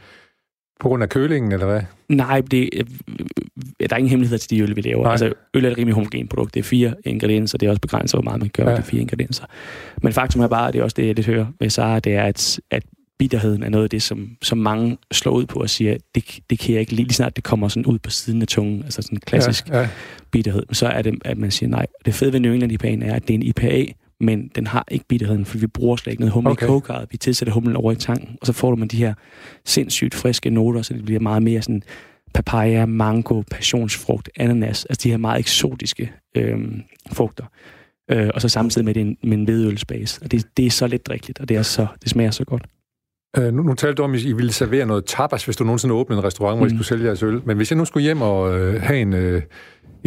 [0.81, 1.81] på grund af kølingen, eller hvad?
[2.09, 2.85] Nej, det, øh,
[3.81, 5.03] der er ingen hemmeligheder til de øl, vi laver.
[5.03, 5.11] Nej.
[5.13, 6.55] Altså, øl er et rimelig homogent produkt.
[6.55, 7.59] Det er fire ingredienser.
[7.59, 8.69] Det er også begrænset, hvor meget man gør Ja.
[8.69, 9.45] med de fire ingredienser.
[10.03, 12.15] Men faktum er bare, og det er også det, jeg lidt hører med Sara, det
[12.15, 12.83] er, at, at
[13.19, 16.59] bitterheden er noget af det, som, som mange slår ud på og siger, det, det
[16.59, 19.03] kan jeg ikke lide, lige snart det kommer sådan ud på siden af tungen, altså
[19.03, 19.89] sådan en klassisk Ja, ja.
[20.31, 21.87] bitterhed, så er det, at man siger nej.
[22.05, 23.85] Det fede ved New England IPA'en er, at det er en IPA,
[24.21, 26.67] men den har ikke bitterheden, for vi bruger slet ikke noget humle Okay.
[26.67, 27.09] i kogekarret.
[27.11, 29.15] Vi tilsætter humlen over i tanken, og så får du man de her
[29.65, 31.83] sindssygt friske noter, så det bliver meget mere sådan
[32.35, 37.45] papaya, mango, passionsfrugt, ananas, altså de her meget eksotiske øhm, frugter.
[38.11, 40.21] Øh, og så samtidig med, en, med en hvedølsbase.
[40.23, 42.63] Og det, det er så let drikkeligt, og det, er så, det smager så godt.
[43.39, 45.95] Øh, nu, nu talte du om, at I ville servere noget tapas, hvis du nogensinde
[45.95, 46.77] åbnede en restaurant, hvor I Mm.
[46.77, 47.41] skulle sælge jeres øl.
[47.47, 49.43] Men hvis jeg nu skulle hjem og øh, have en, øh,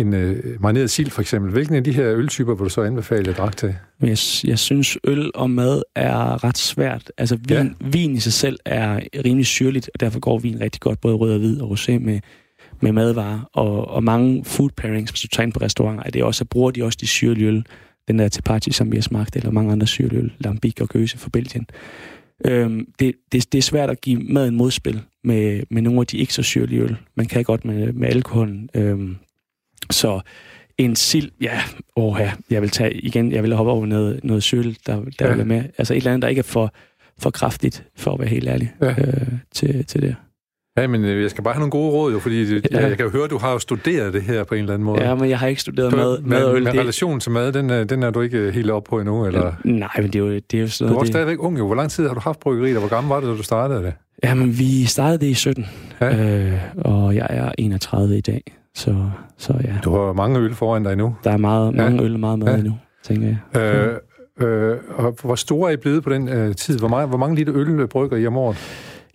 [0.01, 3.23] en øh, marineret sild, for eksempel, hvilken af de her øltyper vil du så anbefale,
[3.27, 3.75] jeg drak til?
[4.01, 7.11] Jeg, jeg synes, øl og mad er ret svært.
[7.17, 7.65] Altså, vin, Ja.
[7.91, 11.33] vin i sig selv er rimelig syrligt, og derfor går vin rigtig godt, både rød
[11.33, 12.19] og hvid og rosé med,
[12.81, 13.49] med madvarer.
[13.53, 16.45] Og, og mange food pairings, hvis du tager ind på restauranter, er det også, så
[16.45, 17.65] bruger de også de syrlige øl.
[18.07, 21.17] Den der Tepache, som vi har smagt, eller mange andre syrlige øl, Lambic og Gøse
[21.17, 21.67] fra Belgien.
[22.45, 26.17] Øhm, det, det, det er svært at give maden modspil med, med nogle af de
[26.17, 26.97] ikke så syrlige øl.
[27.15, 28.69] Man kan godt med, med alkoholen.
[28.75, 29.15] Øhm,
[29.91, 30.19] så
[30.77, 31.59] en sild, ja,
[31.95, 35.27] åh ja, jeg vil tage igen, jeg vil hoppe over noget, noget søl, der, der
[35.29, 35.35] Ja.
[35.35, 35.63] vil med.
[35.77, 36.73] Altså et eller andet, der ikke er for,
[37.19, 38.89] for kraftigt, for at være helt ærlig, Ja.
[38.89, 40.15] øh, til, til det.
[40.77, 42.59] Ja, men øh, jeg skal bare have nogle gode råd, jo, fordi ja.
[42.71, 42.87] Ja.
[42.87, 44.85] jeg kan jo høre, at du har jo studeret det her på en eller anden
[44.85, 45.03] måde.
[45.03, 46.63] Ja, men jeg har ikke studeret Så mad, mad og med, øl.
[46.63, 49.25] med det, relation til mad, den, er- den er du ikke helt oppe på endnu,
[49.25, 49.53] eller?
[49.65, 50.99] nej, men det er jo, det er jo sådan Du er noget...
[50.99, 51.65] også det, stadigvæk ung, jo.
[51.65, 53.83] Hvor lang tid har du haft bryggeriet, og hvor gammel var det, da du startede
[53.83, 53.93] det?
[54.23, 55.65] Jamen, vi startede det i 17,
[56.01, 56.05] Ja.
[56.17, 56.39] ja.
[56.39, 58.41] øh, og jeg er 31 i dag.
[58.79, 61.15] Så, så ja, Du har mange øl foran dig nu.
[61.23, 61.77] der er meget, Ja.
[61.83, 62.53] mange øl og meget mad Ja.
[62.53, 62.59] ja.
[62.59, 62.73] endnu,
[63.03, 63.61] tænker jeg.
[63.61, 63.97] Øh,
[64.47, 66.79] øh, og hvor store er I blevet på den øh, tid?
[66.79, 68.57] Hvor mange, hvor mange liter øl brygger I om året?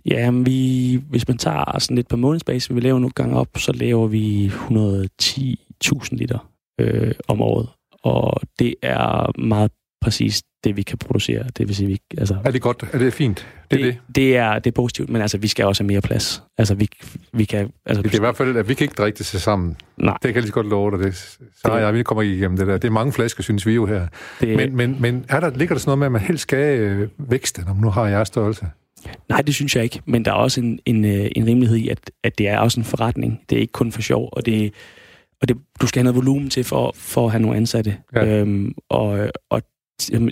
[0.06, 3.72] Ja, vi, hvis man tager sådan lidt på månedsbasis, vi laver nogle gange op, så
[3.72, 6.48] laver vi 110.000 liter
[6.80, 7.68] øh, om året.
[8.02, 11.44] Og det er meget præcis det, vi kan producere.
[11.58, 12.84] Det vil sige, vi, altså, Er det godt?
[12.92, 13.46] Er det fint?
[13.70, 13.94] Det, er det.
[14.06, 16.42] det, det, er, det er positivt, men altså, vi skal også have mere plads.
[16.58, 16.88] Altså, vi,
[17.32, 17.70] vi kan...
[17.86, 19.76] Altså, Det er i hvert fald, at vi kan ikke drikke det sammen.
[19.96, 20.98] Nej, Det kan jeg lige så godt love dig.
[21.06, 21.16] Det.
[21.16, 22.78] Så Det- jeg, vi kommer ikke igennem det der.
[22.78, 24.06] Det er mange flasker, synes vi jo her.
[24.40, 26.78] det, Men, men, men er der, ligger der sådan noget med, at man helst skal
[26.80, 28.66] øh, vækste, når man nu har jeres størrelse?
[29.28, 30.00] Nej, det synes jeg ikke.
[30.06, 32.80] Men der er også en, en, øh, en rimelighed i, at, at det er også
[32.80, 33.40] en forretning.
[33.50, 34.72] Det er ikke kun for sjov, og det,
[35.42, 37.96] og det, du skal have noget volumen til for, for at have nogle ansatte.
[38.16, 38.26] Ja.
[38.38, 39.62] Øhm, og, og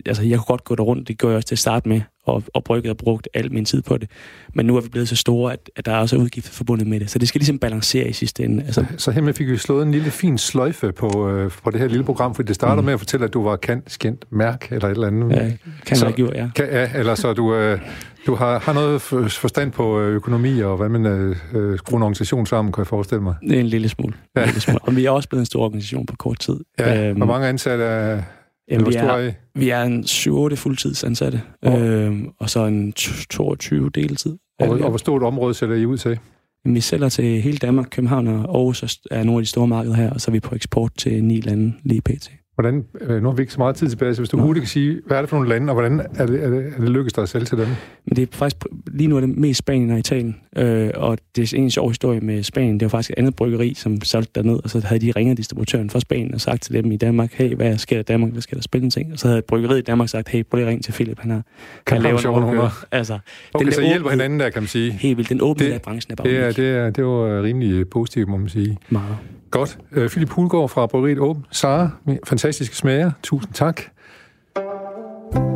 [0.07, 2.01] altså, jeg kunne godt gå der rundt, det gjorde jeg også til at starte med,
[2.25, 4.11] og, og brygget og brugt al min tid på det.
[4.55, 7.01] Men nu er vi blevet så store, at, at der er også udgifter forbundet med
[7.01, 7.11] det.
[7.11, 8.63] Så det skal ligesom balancere i sidste ende.
[8.65, 11.89] Altså, Så hermed fik vi slået en lille fin sløjfe på, øh, på det her
[11.89, 12.85] lille program, for det startede mm.
[12.85, 15.31] Med at fortælle, at du var kendt, skændt mærk eller et eller andet.
[15.37, 15.53] ja,
[15.87, 16.51] kan Så- ikke ja.
[16.57, 17.81] Kan, ja, eller så du, øh,
[18.27, 21.97] du har, har noget for- forstand på øh, økonomi og hvad man øh, øh, skruer
[21.99, 23.35] en organisation sammen, kan jeg forestille mig.
[23.43, 24.15] Det er en lille smule.
[24.37, 24.41] Ja.
[24.41, 24.45] Ja.
[24.45, 24.79] En lille smule.
[24.83, 26.57] Og vi er også blevet en stor organisation på kort tid.
[26.79, 28.23] Ja, Øhm, hvor mange ansatte er,
[28.71, 30.05] jamen, vi, er, vi er en
[30.53, 34.37] 7-8 fuldtidsansatte, Og- øhm, og så en t- 22 deltid.
[34.61, 36.19] Og, og hvor stort område sætter I ud til?
[36.65, 40.11] Vi sælger til hele Danmark, København og Aarhus er nogle af de store markeder her,
[40.11, 42.31] og så er vi på eksport til ni lande lige pt.
[42.55, 44.43] Hvordan, øh, nu har vi ikke så meget tid tilbage, så hvis du Nå.
[44.43, 46.59] hurtigt kan sige, hvad er det for nogle lande, og hvordan er det, er det,
[46.77, 47.67] er det lykkedes dig at sælge til dem?
[48.07, 51.53] Men det er faktisk, lige nu er det mest Spanien og Italien, øh, og det
[51.53, 52.81] er en sjov historie med Spanien.
[52.81, 55.91] Det var faktisk et andet bryggeri, som solgte derned, og så havde de ringet distributøren
[55.91, 58.43] fra Spanien og sagt til dem i Danmark, hey, hvad sker der i Danmark, hvad
[58.43, 59.13] skal der spille en ting?
[59.13, 61.31] Og så havde bryggeriet i Danmark sagt, hey, prøv lige at ringe til Philip, han
[61.31, 61.43] har,
[61.87, 62.59] Kan han lave numre?
[62.61, 62.71] overkøb.
[62.93, 63.19] Altså,
[63.55, 64.93] Okay, der så hjælper hinanden der, kan man sige.
[64.93, 65.31] helt vildt.
[65.31, 68.29] Den åbne Det- af branchen er bare Det er, det er, det var rimelig positivt,
[68.29, 68.79] må man sige.
[68.91, 69.17] meget.
[69.53, 69.79] Godt.
[69.93, 71.47] Øh, Philip Hulgaard fra Bryggeriet Åben.
[71.51, 71.91] Sara,
[72.25, 73.11] fantastiske smager.
[73.23, 73.83] Tusind tak.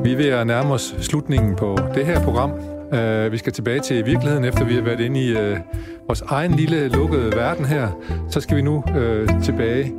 [0.04, 2.52] Vi er ved at nærme os slutningen på det her program.
[2.92, 5.58] Uh, vi skal tilbage til virkeligheden, efter vi har været inde i uh,
[6.06, 7.88] vores egen lille lukkede verden her.
[8.30, 9.92] Så skal vi nu uh, tilbage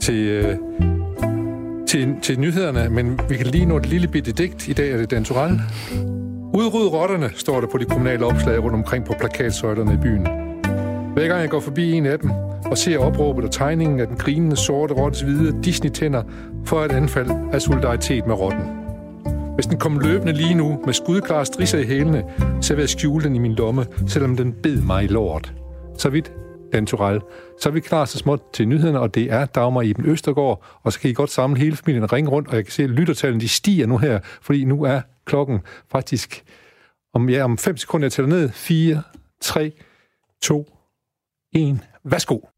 [0.00, 0.86] til, uh,
[1.86, 4.68] til, til nyhederne, men vi kan lige nå et lille bitte digt.
[4.68, 5.26] I dag er det Dan
[6.54, 10.41] Udryd rotterne, står der på de kommunale opslag rundt omkring på plakatsøjlerne i byen.
[11.12, 12.30] Hver gang jeg går forbi en af dem,
[12.64, 16.22] og ser opråbet og tegningen af den grinende sorte rottes hvide Disney-tænder
[16.66, 18.62] for et anfald af solidaritet med rotten.
[19.54, 22.24] Hvis den kom løbende lige nu med skudklare strisser i hælene,
[22.60, 25.54] så vil jeg skjule den i min lomme, selvom den bed mig i lort.
[25.98, 26.32] Så vidt,
[26.72, 27.20] Dan Turell.
[27.60, 30.92] Så er vi klar så småt til nyhederne, og det er Dagmar Iben Østergaard, og
[30.92, 33.40] så kan I godt samle hele familien ringe rundt, og jeg kan se, at lyttertallene
[33.40, 35.60] de stiger nu her, fordi nu er klokken
[35.90, 36.44] faktisk
[37.14, 38.48] om, ja, om 5 sekunder, jeg tæller ned.
[38.48, 39.02] 4,
[39.40, 39.72] 3,
[40.42, 40.66] 2,
[41.52, 41.80] en.
[42.04, 42.48] Værsgo.